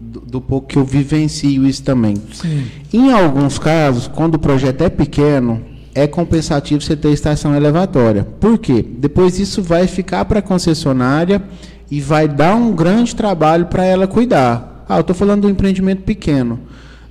[0.01, 2.15] do, do pouco que eu vivencio isso também.
[2.33, 2.65] Sim.
[2.91, 5.61] Em alguns casos, quando o projeto é pequeno,
[5.93, 8.23] é compensativo você ter estação elevatória.
[8.39, 8.83] Por quê?
[8.97, 11.43] Depois isso vai ficar para a concessionária
[11.89, 14.85] e vai dar um grande trabalho para ela cuidar.
[14.87, 16.59] Ah, eu estou falando do empreendimento pequeno.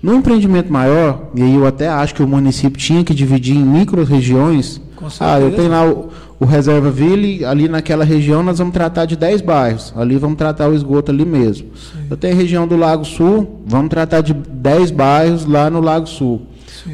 [0.03, 3.63] No empreendimento maior, e aí eu até acho que o município tinha que dividir em
[3.63, 4.81] micro-regiões.
[5.19, 6.09] Ah, eu tenho lá o,
[6.41, 9.93] o Reserva Ville, ali naquela região nós vamos tratar de 10 bairros.
[9.95, 11.69] Ali vamos tratar o esgoto ali mesmo.
[12.09, 16.07] Eu tenho a região do Lago Sul, vamos tratar de 10 bairros lá no Lago
[16.07, 16.41] Sul.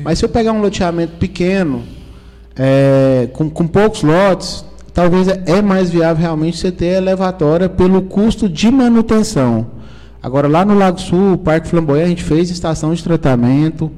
[0.03, 1.85] Mas se eu pegar um loteamento pequeno,
[2.57, 8.03] é, com, com poucos lotes, talvez é, é mais viável realmente você ter elevatória pelo
[8.03, 9.69] custo de manutenção.
[10.21, 13.93] Agora, lá no Lago Sul, o Parque Flamboyant, a gente fez estação de tratamento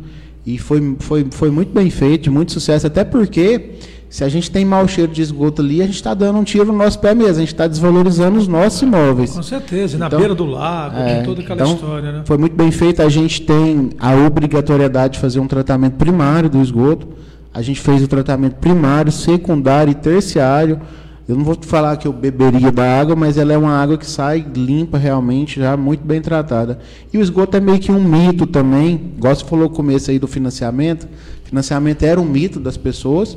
[0.44, 3.78] e foi, foi, foi muito bem feito, muito sucesso, até porque
[4.10, 6.66] se a gente tem mau cheiro de esgoto ali, a gente está dando um tiro
[6.66, 9.32] no nosso pé mesmo, a gente está desvalorizando os nossos imóveis.
[9.32, 9.96] Com certeza.
[9.96, 12.22] E na Então, beira do lago, é, toda aquela então, história, né?
[12.24, 13.02] Foi muito bem feito.
[13.02, 17.06] A gente tem a obrigatoriedade de fazer um tratamento primário do esgoto.
[17.52, 20.80] A gente fez o tratamento primário, secundário e terciário.
[21.28, 23.98] Eu não vou te falar que eu beberia da água, mas ela é uma água
[23.98, 26.78] que sai limpa realmente, já muito bem tratada.
[27.12, 29.12] E o esgoto é meio que um mito também.
[29.18, 31.06] Igual você falou no começo aí do financiamento.
[31.44, 33.36] Financiamento era um mito das pessoas.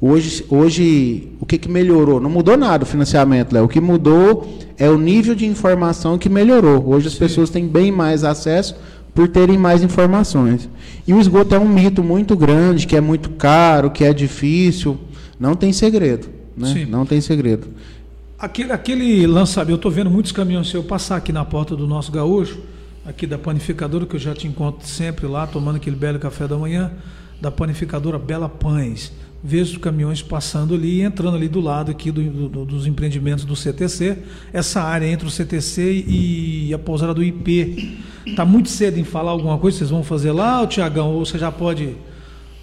[0.00, 2.20] Hoje, hoje o que, que melhorou?
[2.20, 3.64] Não mudou nada o financiamento, Léo.
[3.64, 6.88] O que mudou é o nível de informação que melhorou.
[6.88, 8.74] Hoje as pessoas têm bem mais acesso
[9.14, 10.70] por terem mais informações.
[11.06, 14.98] E o esgoto é um mito muito grande, que é muito caro, que é difícil.
[15.38, 16.28] Não tem segredo.
[16.56, 16.72] Né?
[16.72, 16.84] Sim.
[16.86, 17.68] Não tem segredo.
[18.38, 22.10] Aquele, aquele lançamento, eu estou vendo muitos caminhões seus passar aqui na porta do nosso
[22.10, 22.58] gaúcho,
[23.04, 26.56] aqui da panificadora, que eu já te encontro sempre lá, tomando aquele belo café da
[26.56, 26.90] manhã,
[27.38, 29.12] da panificadora Bela Pães.
[29.42, 33.44] Vejo os caminhões passando ali e entrando ali do lado aqui do- do- dos empreendimentos
[33.44, 34.18] do CTC,
[34.52, 37.98] essa área entre o CTC e a pousada do IP.
[38.26, 41.50] Está muito cedo em falar alguma coisa, vocês vão fazer lá, Tiagão, ou você já
[41.50, 41.94] pode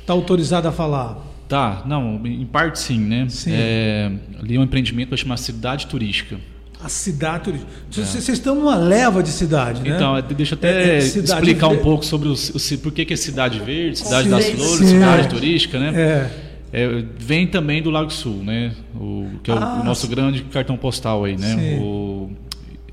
[0.02, 1.18] estar autorizado a falar?
[1.50, 3.26] Tá, não, em parte sim, né?
[3.28, 3.52] Sim.
[3.54, 6.38] É, ali é um empreendimento que chama Cidade Turística.
[6.84, 7.72] A cidade turística.
[7.90, 9.96] Vocês vocês estão numa leva de cidade, né?
[9.96, 11.84] Então, é, deixa eu É, até é cidade explicar um verde.
[11.84, 14.30] pouco sobre o, o, por que, que é Cidade Verde, Cidade Sim.
[14.30, 14.88] das Flores, Sim.
[15.00, 15.92] Cidade Turística, né?
[16.00, 16.47] É.
[16.72, 18.74] É, vem também do Lago Sul, né?
[18.96, 20.12] O, que é o, Ah, o nosso sim.
[20.14, 21.80] grande cartão postal aí, né?
[21.82, 22.30] O-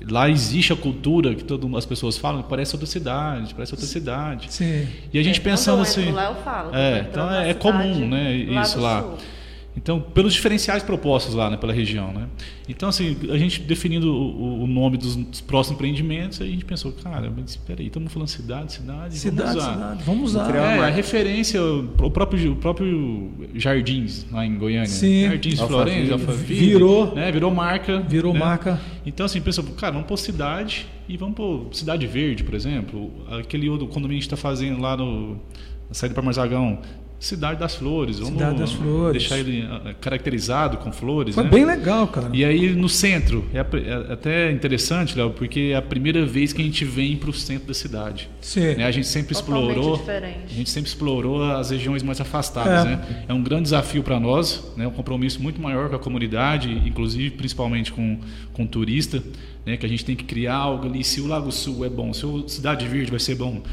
[0.09, 3.87] lá existe a cultura que todas as pessoas falam, que parece outra cidade, parece outra
[3.87, 4.47] cidade.
[4.53, 4.87] Sim.
[5.11, 6.11] E a gente É, pensando assim.
[6.11, 8.33] lá, eu falo é, então é, é comum, né?
[8.35, 9.01] Isso lá.
[9.01, 9.17] Sul.
[9.77, 12.27] Então, pelos diferenciais propostos lá, né, pela região, né?
[12.67, 16.91] Então, assim, a gente definindo o, o nome dos, dos próximos empreendimentos, a gente pensou,
[16.93, 19.73] cara, mas espera aí, estamos falando cidade, cidade, Cidade, vamos usar.
[19.73, 20.03] cidade.
[20.03, 20.55] Vamos usar.
[20.55, 24.87] É, a referência, o próprio, o próprio Jardins, lá em Goiânia.
[24.87, 25.25] Sim.
[25.25, 26.45] Jardins de Alphaville.
[26.45, 27.13] Virou.
[27.13, 27.99] Né, virou marca.
[27.99, 28.39] Virou né?
[28.39, 28.79] marca.
[29.05, 33.11] Então, assim, pensa, cara, vamos pôr cidade e vamos pôr Cidade Verde, por exemplo.
[33.39, 35.33] Aquele outro condomínio que a gente está fazendo lá no,
[35.87, 36.79] na saída para Marzagão.
[37.17, 38.19] Cidade das Flores.
[38.19, 39.23] Vamos Cidade das Flores.
[39.23, 41.33] deixar ele ah, caracterizado com flores.
[41.33, 41.49] Foi né?
[41.49, 42.29] bem legal, cara.
[42.33, 43.65] E aí no centro, é, a-
[44.09, 47.33] é até interessante, Léo, porque é a primeira vez que a gente vem para o
[47.33, 48.29] centro da cidade.
[48.41, 48.75] Sim.
[48.75, 48.85] Né?
[48.85, 50.37] A gente sempre Totalmente explorou, diferente.
[50.51, 52.89] a gente sempre explorou as regiões mais afastadas, É.
[52.89, 53.25] né?
[53.29, 54.85] É um grande desafio para nós, né?
[54.85, 58.19] Um compromisso muito maior com a comunidade, inclusive principalmente com,
[58.53, 59.23] com o turista,
[59.65, 59.77] né?
[59.77, 61.03] Que a gente tem que criar algo ali.
[61.03, 63.63] Se o Lago Sul é bom, se o Cidade Verde vai ser bom,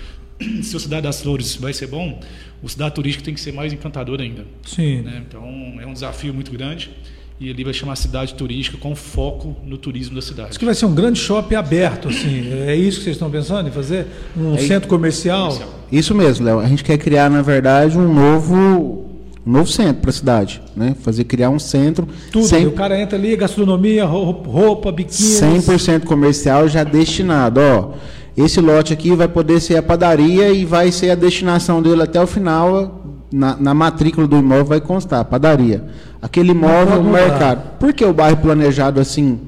[0.63, 2.19] se o Cidade das Flores vai ser bom,
[2.63, 5.03] o Cidade Turística tem que ser mais encantador ainda Sim.
[5.03, 5.23] né?
[5.29, 5.43] Então
[5.81, 6.91] é um desafio muito grande
[7.41, 10.51] e ali vai chamar cidade turística com foco no turismo da cidade.
[10.51, 12.53] Isso que vai ser um grande shopping aberto, assim.
[12.69, 14.07] É isso que vocês estão pensando em fazer?
[14.37, 15.53] Um É centro comercial?
[15.91, 16.61] Isso mesmo, Léo.
[16.61, 18.55] A gente quer criar, na verdade, um novo,
[19.45, 20.95] um novo centro para a cidade, né?
[21.03, 22.47] Fazer criar um centro Tudo.
[22.47, 25.29] cem- O cara entra ali, gastronomia, roupa, roupa biquíni.
[25.29, 27.61] 100% comercial já destinado.
[27.61, 27.95] Ó,
[28.37, 32.21] esse lote aqui vai poder ser a padaria e vai ser a destinação dele até
[32.21, 33.01] o final.
[33.31, 35.85] Na, na matrícula do imóvel vai constar padaria.
[36.21, 37.79] Aquele imóvel, mercado.
[37.79, 39.41] Por que o bairro planejado assim?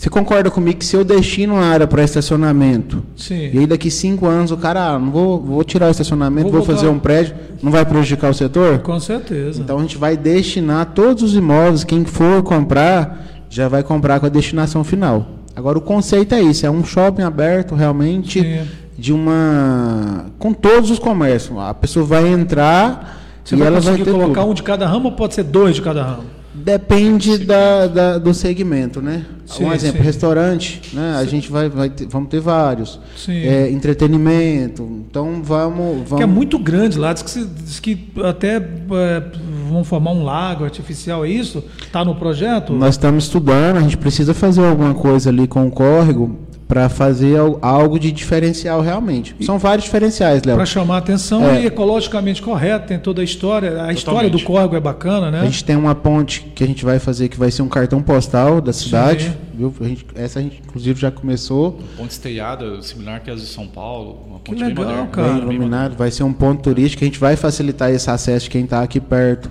[0.00, 3.50] Você concorda comigo que se eu destino uma área para estacionamento Sim.
[3.52, 6.62] e aí daqui cinco anos o cara, ah, não vou, vou tirar o estacionamento, Vou
[6.62, 8.78] vou, fazer um prédio, não vai prejudicar o setor?
[8.78, 9.60] Com certeza.
[9.60, 14.24] Então a gente vai destinar todos os imóveis, quem for comprar, já vai comprar com
[14.24, 15.39] a destinação final.
[15.54, 18.68] Agora o conceito é isso, é um shopping aberto realmente Sim.
[18.96, 21.58] de uma com todos os comércios.
[21.58, 24.50] A pessoa vai entrar Você e vai ela vai ter colocar tudo.
[24.50, 26.24] um de cada ramo ou pode ser dois de cada ramo?
[26.52, 29.24] Depende da, da- do segmento, né?
[29.46, 30.04] Sim, um exemplo, sim.
[30.04, 31.16] restaurante, né?
[31.16, 32.98] A gente vai, vai ter- vamos ter vários.
[33.28, 34.82] É, entretenimento.
[35.08, 39.22] Então vamos, vamos Que é muito grande lá, diz que, se- diz que até é,
[39.68, 41.62] vão formar um lago artificial, é isso?
[41.82, 42.72] Está no projeto?
[42.72, 46.36] Nós estamos estudando, a gente precisa fazer alguma coisa ali com o córrego
[46.70, 49.34] para fazer al- algo de diferencial realmente.
[49.40, 50.54] São vários diferenciais, Léo.
[50.54, 51.62] Para chamar a atenção É.
[51.62, 53.82] e ecologicamente correto, tem toda a história.
[53.82, 54.44] A história do Totalmente.
[54.46, 55.40] córrego é bacana, né?
[55.40, 58.00] A gente tem uma ponte que a gente vai fazer que vai ser um cartão
[58.00, 59.24] postal da cidade.
[59.24, 59.32] Sim.
[59.52, 59.74] Viu?
[59.80, 61.80] A gente- essa a gente inclusive já começou.
[61.96, 65.06] Ponte esteiada, similar que as de São Paulo, uma Que ponte bem legal, moderna.
[65.08, 65.28] cara.
[65.32, 67.02] bem bem iluminado, vai ser um ponto turístico.
[67.02, 69.50] A gente vai facilitar esse acesso de quem está aqui perto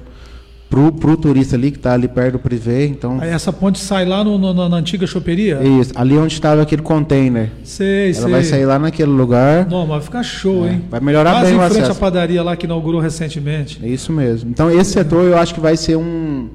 [0.69, 2.85] pro, pro turista ali que está ali perto do privê.
[2.87, 5.59] Então, Aí essa ponte sai lá no- no- na antiga choperia?
[5.63, 7.49] isso, ali onde estava aquele container.
[7.63, 8.31] Sei, Ela sei.
[8.31, 9.65] vai sair lá naquele lugar.
[9.69, 10.83] Não, mas vai ficar show, hein?
[10.89, 11.99] Vai melhorar Quase bem o em frente à acesso.
[11.99, 13.79] padaria lá que inaugurou recentemente.
[13.83, 14.49] É isso mesmo.
[14.49, 16.49] Então esse setor eu acho que vai ser um,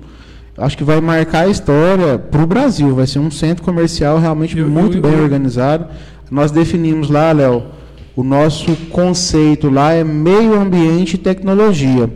[0.57, 2.95] acho que vai marcar a história para o Brasil.
[2.95, 5.87] Vai ser um centro comercial realmente Eu- muito eu- bem eu- organizado.
[6.31, 7.65] Nós definimos lá, Léo,
[8.15, 12.09] o nosso conceito lá é meio ambiente e tecnologia.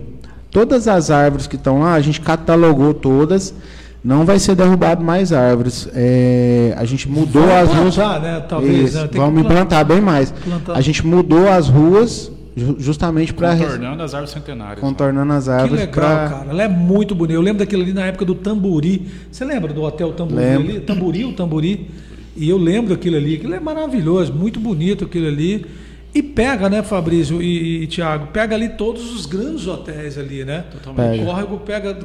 [0.51, 3.55] Todas as árvores que estão lá, a gente catalogou todas.
[4.03, 5.88] Não vai ser derrubado mais árvores.
[5.92, 7.94] É, a gente mudou Vai as ruas.
[7.96, 8.40] plantar, né?
[8.49, 9.09] Talvez, Isso, né?
[9.09, 10.30] Que Vamos plan- implantar bem mais.
[10.30, 10.72] plantar.
[10.76, 14.80] A gente mudou as ruas ju- justamente para Contornando as árvores centenárias.
[14.80, 15.80] contornando as Que árvores.
[15.80, 16.46] legal, pra- cara.
[16.49, 17.34] Ela é muito bonita.
[17.34, 19.07] Eu lembro daquilo ali na época do Tamburi.
[19.30, 20.70] Você lembra do Hotel Tamburi Lembro.
[20.70, 20.80] ali?
[20.80, 21.90] Tamburi, o Tamburi.
[22.36, 23.34] E eu lembro aquilo ali.
[23.34, 25.66] Aquilo é maravilhoso, muito bonito aquilo ali.
[26.14, 28.28] E pega, né, Fabrício e, e Tiago?
[28.28, 30.64] Pega ali todos os grandes hotéis ali, né?
[30.96, 31.22] Pega.
[31.22, 31.96] O córrego pega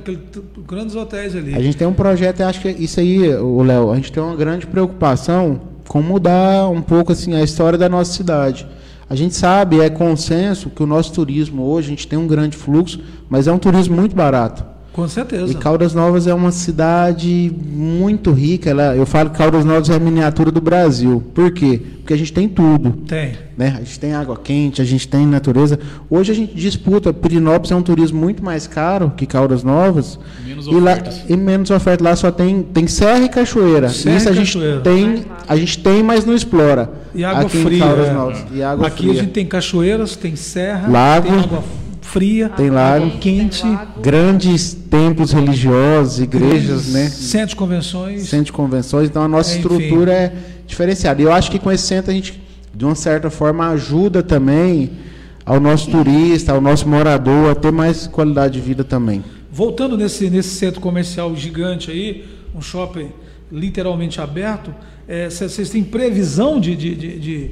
[0.68, 1.56] grandes hotéis ali.
[1.56, 4.36] A gente tem um projeto, acho que isso aí, o Léo, a gente tem uma
[4.36, 8.68] grande preocupação com mudar um pouco assim a história da nossa cidade.
[9.10, 12.58] A gente sabe, é consenso que o nosso turismo hoje, a gente tem um grande
[12.58, 13.00] fluxo,
[13.30, 14.73] mas é um turismo muito barato.
[14.94, 15.52] Com certeza.
[15.52, 18.70] E Caldas Novas é uma cidade muito rica.
[18.70, 21.24] Ela, eu falo que Caldas Novas é a miniatura do Brasil.
[21.34, 21.82] Por quê?
[21.98, 22.92] Porque a gente tem tudo.
[23.08, 23.32] Tem.
[23.58, 23.74] né?
[23.76, 25.80] A gente tem água quente, a gente tem natureza.
[26.10, 30.20] Hoje a gente disputa, Pirinópolis é um turismo muito mais caro que Caldas Novas.
[30.46, 32.04] Menos e, lá, e menos oferta.
[32.04, 33.90] Lá só tem, tem serra e cachoeira.
[33.90, 34.82] Serra Isso e a gente cachoeira.
[34.82, 36.92] tem, a gente tem, mas não explora.
[37.16, 37.80] E água Aqui em fria.
[37.80, 38.14] Caldas é.
[38.14, 38.46] Novas.
[38.54, 39.12] E água Aqui fria.
[39.12, 41.28] a gente tem cachoeiras, tem serra, Lago.
[41.28, 41.83] tem água fria,
[42.56, 43.18] Tem lago.
[43.20, 43.64] quente,
[44.02, 47.10] Grandes templos religiosos, igrejas, né?
[47.10, 48.24] centro de convenções.
[48.30, 49.10] Centro de convenções.
[49.10, 49.68] Então a nossa É, enfim.
[49.74, 50.34] estrutura é
[50.68, 51.22] diferenciada.
[51.22, 52.42] E eu acho que com esse centro a gente,
[52.76, 54.92] de uma certa forma, ajuda também
[55.46, 59.24] ao nosso turista, ao nosso morador a ter mais qualidade de vida também.
[59.52, 63.10] Voltando nesse, nesse centro comercial gigante aí, um shopping
[63.52, 64.74] literalmente aberto,
[65.08, 67.52] é, vocês têm previsão de, de, de- de-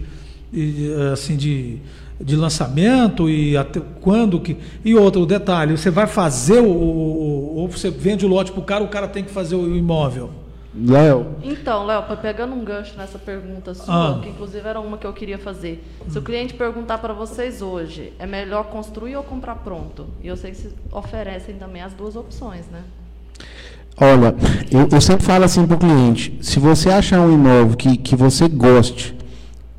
[0.53, 1.78] de, assim, de,
[2.24, 4.57] de lançamento e até quando que.
[4.86, 6.65] E outro detalhe, você vai fazer o.
[6.69, 9.76] o- ou você vende o lote para o cara, o cara tem que fazer o
[9.76, 10.30] imóvel.
[10.74, 14.19] Léo, Então, Léo, pe- pegando um gancho nessa pergunta sua, Ah.
[14.24, 15.84] que inclusive era uma que eu queria fazer.
[16.07, 20.05] Se o cliente perguntar para vocês hoje, é melhor construir ou comprar pronto?
[20.24, 22.80] E eu sei que vocês oferecem também as duas opções, né?
[23.99, 24.34] olha,
[24.72, 28.15] eu, eu sempre falo assim para o cliente: se você achar um imóvel que, que
[28.15, 29.13] você goste,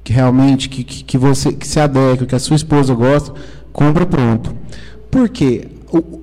[0.05, 3.33] que realmente que, que, que você que se adequa, que a sua esposa gosta,
[3.73, 4.55] compra pronto.
[5.11, 5.69] Por quê?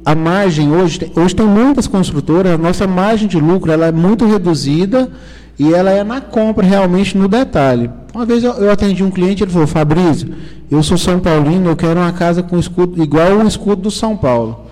[0.04, 4.26] A margem hoje, hoje tem muitas construtoras, a nossa margem de lucro ela é muito
[4.26, 5.10] reduzida
[5.58, 7.90] e ela é na compra realmente no detalhe.
[8.14, 10.34] Uma vez eu, eu atendi um cliente, ele falou, Fabrício,
[10.72, 14.18] eu sou São Paulino, eu quero uma casa com escudo igual o escudo do São
[14.18, 14.69] Paulo.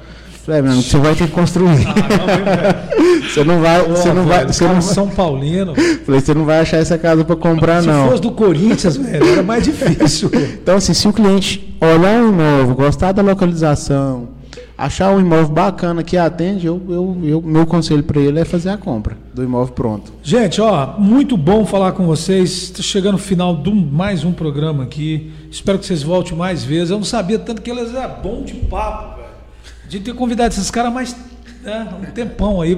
[0.48, 1.86] Falei, "É, amigo, você vai ter que construir.
[3.30, 5.74] você não vai, você não vai, Os você não caras vai, São Paulino.
[6.06, 8.08] falei, você não vai achar essa casa para comprar Se não.
[8.10, 10.32] fosse do Corinthians, velho, era mais difícil.
[10.64, 14.30] Então, assim, se o cliente olhar um imóvel, gostar da localização,
[14.78, 18.70] achar um imóvel bacana que atende, eu, eu, eu- meu conselho para ele é fazer
[18.70, 20.14] a compra do imóvel pronto.
[20.24, 22.52] Gente, ó, muito bom falar com vocês.
[22.64, 25.30] Está chegando no final de um- mais um programa aqui.
[25.52, 26.90] Espero que vocês voltem mais vezes.
[26.92, 29.17] Eu não sabia tanto que eles é bom de papo, velho.
[29.88, 31.16] De ter convidado esses caras mais
[31.64, 32.76] né, um tempão aí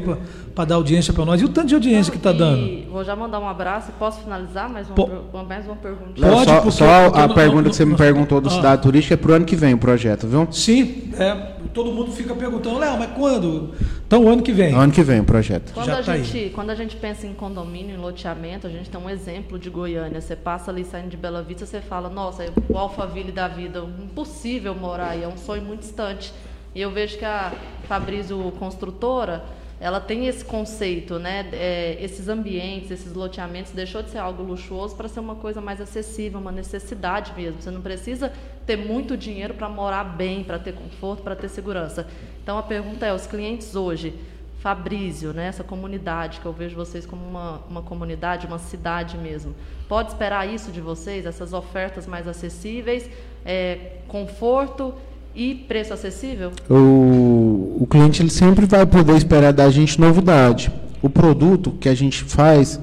[0.55, 1.41] para dar audiência para nós.
[1.41, 2.89] E o tanto de audiência que tá dando?
[2.89, 3.91] Vou já mandar um abraço.
[3.99, 6.13] Posso finalizar mais uma, Po- per- mais uma pergunta?
[6.19, 8.41] Léo, Pode, só porque- só porque a não- pergunta não- que você me não- perguntou
[8.41, 8.51] do Ah.
[8.51, 10.47] cidade turística é pro ano que vem o projeto, viu?
[10.51, 11.33] Sim, é,
[11.73, 13.73] todo mundo fica perguntando, Léo, mas quando?
[14.07, 14.73] Então, o ano que vem.
[14.73, 15.71] Ano que vem o projeto.
[15.73, 16.23] Quando Já a, tá aí.
[16.23, 19.69] gente, quando a gente pensa em condomínio, em loteamento, a gente tem um exemplo de
[19.69, 20.19] Goiânia.
[20.19, 23.83] Você passa ali saindo de Bela Vista, você fala, nossa, é o Alphaville da vida,
[24.03, 26.33] impossível morar aí, é um sonho muito distante.
[26.79, 27.51] E eu vejo que a
[27.89, 29.43] Fabrício Construtora,
[29.81, 31.45] ela tem esse conceito, né?
[31.51, 35.81] é, esses ambientes, esses loteamentos, deixou de ser algo luxuoso para ser uma coisa mais
[35.81, 37.61] acessível, uma necessidade mesmo.
[37.61, 38.31] Você não precisa
[38.65, 42.07] ter muito dinheiro para morar bem, para ter conforto, para ter segurança.
[42.41, 44.17] Então a pergunta é, os clientes hoje,
[44.61, 49.53] Fabrício, né, essa comunidade, que eu vejo vocês como uma, uma comunidade, uma cidade mesmo.
[49.89, 53.09] Pode esperar isso de vocês, essas ofertas mais acessíveis,
[53.45, 54.93] é, conforto
[55.35, 56.51] e preço acessível?
[56.69, 60.71] O, o cliente ele sempre vai poder esperar da gente novidade.
[61.01, 62.79] O produto que a gente faz,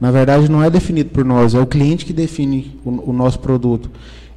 [0.00, 3.38] na verdade, não é definido por nós, é o cliente que define o, o nosso
[3.38, 3.90] produto.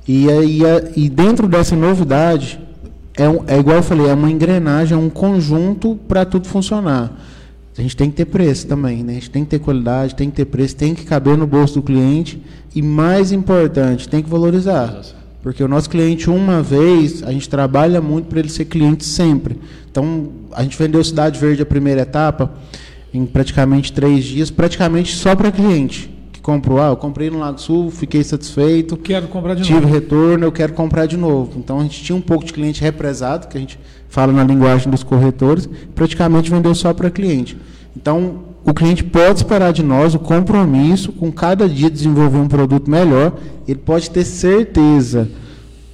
[0.08, 2.60] E, aí, a- e dentro dessa novidade,
[3.18, 7.20] é, um- é igual eu falei, é uma engrenagem, é um conjunto para tudo funcionar.
[7.78, 9.12] A gente tem que ter preço também, né?
[9.12, 11.76] A gente tem que ter qualidade, tem que ter preço, tem que caber no bolso
[11.76, 12.42] do cliente
[12.74, 15.00] e mais importante, tem que valorizar.
[15.48, 19.58] Porque o nosso cliente, uma vez, a gente trabalha muito para ele ser cliente sempre.
[19.90, 22.52] Então, a gente vendeu Cidade Verde a primeira etapa
[23.14, 26.82] em praticamente três dias, praticamente só para cliente que comprou.
[26.82, 29.94] Ah, eu comprei no Lago Sul, fiquei satisfeito, Quero comprar de tive novo.
[29.94, 31.58] retorno, eu quero comprar de novo.
[31.58, 33.80] Então, a gente tinha um pouco de cliente represado, que a gente
[34.10, 37.56] fala na linguagem dos corretores, praticamente vendeu só para cliente.
[37.96, 42.92] Então, o cliente pode esperar de nós o compromisso com cada dia desenvolver um produto
[42.92, 43.32] melhor.
[43.66, 45.30] Ele pode ter certeza.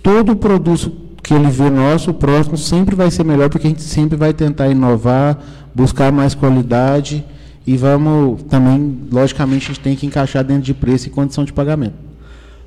[0.02, 3.84] Todo produto que ele vê nosso, o próximo sempre vai ser melhor, porque a gente
[3.84, 5.40] sempre vai tentar inovar,
[5.74, 7.24] buscar mais qualidade
[7.66, 11.54] e vamos também, logicamente, a gente tem que encaixar dentro de preço e condição de
[11.54, 11.94] pagamento.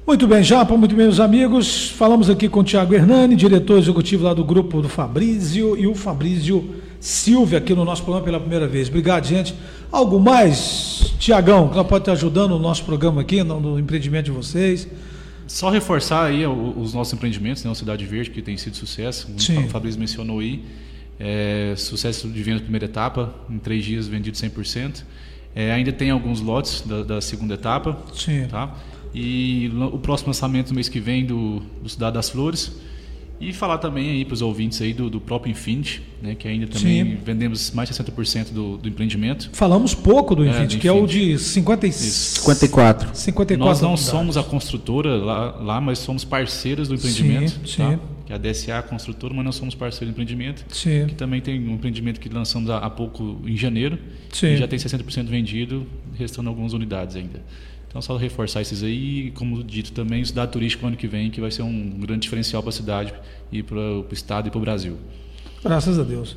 [0.07, 1.91] Muito bem, Japa, muito bem, meus amigos.
[1.91, 5.97] Falamos aqui com o Tiago Hernani, diretor executivo lá do grupo do Fabrício, e o
[5.97, 6.65] Fabrício
[7.01, 8.89] Silvia aqui no nosso programa pela primeira vez.
[8.89, 9.55] Obrigado, gente.
[9.91, 14.31] Algo mais, Tiagão, que pode estar ajudando o nosso programa aqui, no, no empreendimento de
[14.31, 14.89] vocês?
[15.47, 17.71] Só reforçar aí os nossos empreendimentos, né?
[17.71, 19.27] O Cidade Verde, que tem sido sucesso.
[19.27, 19.65] como Sim.
[19.65, 20.63] O Fabrício mencionou aí.
[21.19, 25.05] É, sucesso de venda primeira etapa, em três dias vendido 100%.
[25.55, 27.97] É, ainda tem alguns lotes da, da segunda etapa.
[28.13, 28.47] Sim.
[28.49, 28.75] Tá?
[29.15, 32.73] E o próximo lançamento no mês que vem do, do Cidade das Flores.
[33.39, 36.35] E falar também aí para os ouvintes aí do, do próprio Infinity, né?
[36.35, 37.19] que ainda também Sim.
[37.23, 39.51] vendemos mais de 60% do, do empreendimento.
[39.53, 41.93] Falamos pouco do É, Infinity, do que é o de 50 e...
[41.93, 43.11] 54.
[43.15, 44.09] 54 Nós não unidades.
[44.11, 47.51] somos a construtora lá, lá, mas somos parceiros do empreendimento.
[47.67, 47.91] Sim, tá?
[47.91, 47.99] sim.
[48.27, 50.65] Que é a DSA é a construtora, mas nós somos parceiros do empreendimento.
[50.75, 51.07] Sim.
[51.07, 53.99] Que também tem um empreendimento que lançamos há, há pouco em janeiro.
[54.33, 54.49] Sim.
[54.49, 55.87] E já tem 60% vendido,
[56.19, 57.41] restando algumas unidades ainda.
[57.97, 59.29] Então, só reforçar esses aí.
[59.29, 62.21] E, como dito também, o cidade turística ano que vem, que vai ser um grande
[62.21, 63.15] diferencial para a cidade
[63.51, 64.99] e para o estado e para o Brasil.
[65.65, 66.37] Graças a Deus.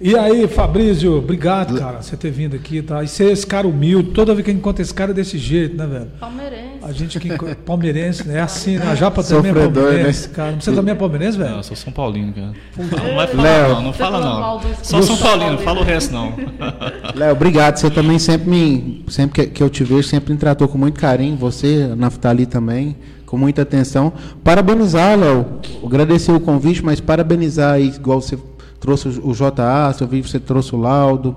[0.00, 3.04] E aí, Fabrício, obrigado, cara, você ter vindo aqui, tá?
[3.04, 5.36] E ser esse cara humilde, toda vez que a gente encontra esse cara é desse
[5.36, 6.06] jeito, né, velho?
[6.18, 6.70] Palmeirense.
[6.82, 7.28] A gente que
[7.66, 8.38] palmeirense, né?
[8.38, 8.86] É assim, né?
[8.90, 10.34] A Japa também é Sofredor, palmeirense, né?
[10.34, 10.56] cara.
[10.58, 11.58] Você também é palmeirense, Não, velho?
[11.58, 12.52] eu sou São Paulino, cara.
[12.78, 13.68] Não vai falar, Léo.
[13.74, 14.60] não, não fala não.
[14.82, 16.32] Só São Paulino, não fala o resto não.
[17.14, 17.76] Léo, obrigado.
[17.76, 21.36] Você também sempre me, sempre que, eu te vejo, sempre me tratou com muito carinho.
[21.36, 22.96] Você, a Naftali também,
[23.26, 24.14] com muita atenção.
[24.42, 25.60] Parabenizar, Léo.
[25.84, 28.38] Agradecer o convite, mas parabenizar aí, igual você
[28.80, 31.36] trouxe o JA, eu vi você trouxe o laudo.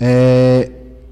[0.00, 0.70] É,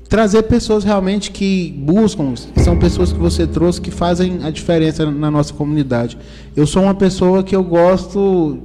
[0.08, 5.30] trazer pessoas realmente que buscam, são pessoas que você trouxe que fazem a diferença na
[5.30, 6.16] nossa comunidade.
[6.56, 8.58] Eu sou uma pessoa que eu gosto,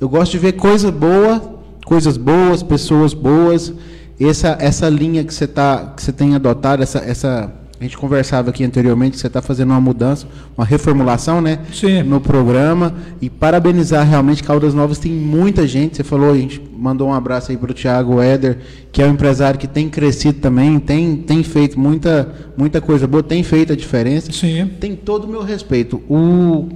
[0.00, 1.40] eu gosto de ver coisa boa,
[1.84, 3.72] coisas boas, pessoas boas.
[4.18, 7.52] Essa essa linha que você tá que você tem adotado, essa essa
[7.84, 10.26] a gente conversava aqui anteriormente, que você está fazendo uma mudança,
[10.56, 11.58] uma reformulação, né?
[11.70, 12.02] Sim.
[12.02, 12.94] No programa.
[13.20, 15.98] E parabenizar realmente Caldas Novas tem muita gente.
[15.98, 18.58] Você falou, a gente mandou um abraço aí para o Thiago Éder,
[18.90, 23.22] que é um empresário que tem crescido também, tem, tem feito muita, muita coisa boa,
[23.22, 24.32] tem feito a diferença.
[24.32, 24.70] Sim.
[24.80, 26.02] Tem todo o meu respeito.
[26.08, 26.66] O,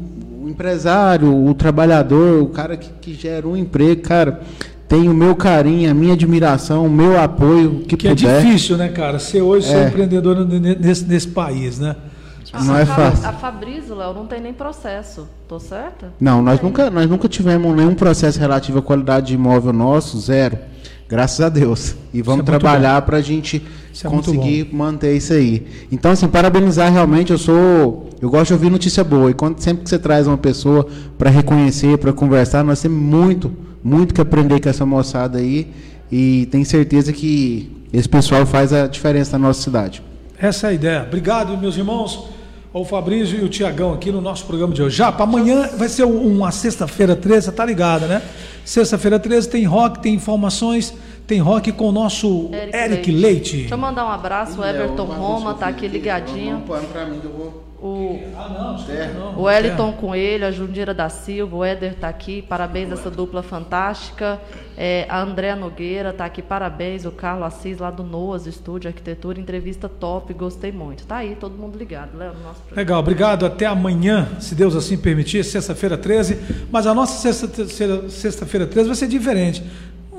[0.43, 4.43] o empresário, o trabalhador, o cara que, que gera um emprego, cara,
[4.89, 8.43] tem o meu carinho, a minha admiração, o meu apoio, que, Que é puder.
[8.43, 9.19] difícil, né, cara?
[9.19, 9.89] Ser hoje ser É.
[9.89, 11.95] empreendedor nesse, nesse país, né?
[12.53, 13.29] A- Não a é fácil.
[13.29, 15.29] A Fabrício, Léo, não tem nem processo.
[15.47, 16.11] Tô certa?
[16.19, 20.57] Não, nós nunca, nós nunca tivemos nenhum processo relativo à qualidade de imóvel nosso, zero.
[21.07, 21.95] Graças a Deus.
[22.13, 23.63] E vamos é trabalhar para a gente
[24.05, 25.67] é conseguir manter isso aí.
[25.93, 28.09] Então, assim, parabenizar realmente, eu sou.
[28.21, 29.31] Eu gosto de ouvir notícia boa.
[29.31, 30.87] E quando, sempre que você traz uma pessoa
[31.19, 33.51] para reconhecer, para conversar, nós temos muito,
[33.89, 35.69] muito que aprender com essa moçada aí.
[36.11, 40.03] E tenho certeza que esse pessoal faz a diferença na nossa cidade.
[40.39, 41.03] Essa é a ideia.
[41.07, 42.29] Obrigado, meus irmãos.
[42.73, 44.95] O Fabrício e o Tiagão aqui no nosso programa de hoje.
[44.97, 48.23] Já, para amanhã vai ser um- uma sexta-feira 13, você tá ligada, né?
[48.65, 50.93] Sexta-feira 13 tem rock, tem informações,
[51.27, 53.57] tem rock com o nosso Eric, Leite.
[53.57, 54.61] Deixa eu mandar um abraço.
[54.61, 56.63] O Everton Roma tá aqui ligadinho.
[56.93, 57.68] para mim que eu vou.
[57.81, 59.39] O, Ah, não, desculpa, não.
[59.39, 62.43] o Wellington Coelho, a Jundira da Silva, o Éder tá aqui.
[62.43, 64.41] Parabéns essa dupla fantástica.
[64.77, 66.43] É, a Andréa Nogueira tá aqui.
[66.43, 67.05] Parabéns.
[67.05, 69.39] O Carlos Assis lá do Noas Estúdio Arquitetura.
[69.39, 70.35] Entrevista top.
[70.35, 71.07] Gostei muito.
[71.07, 72.19] Tá aí, todo mundo ligado.
[72.19, 72.77] Léo, no nosso programa.
[72.81, 73.47] Legal, obrigado.
[73.47, 76.37] Até amanhã, se Deus assim permitir, sexta-feira 13.
[76.73, 79.63] Mas a nossa sexta- sexta-feira 13 vai ser diferente.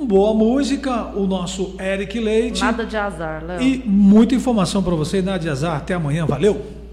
[0.02, 2.62] Boa música, o nosso Eric Leite.
[2.62, 3.62] Nada de azar, Léo.
[3.62, 5.76] E muita informação para você, nada de azar.
[5.76, 6.79] Até amanhã, valeu!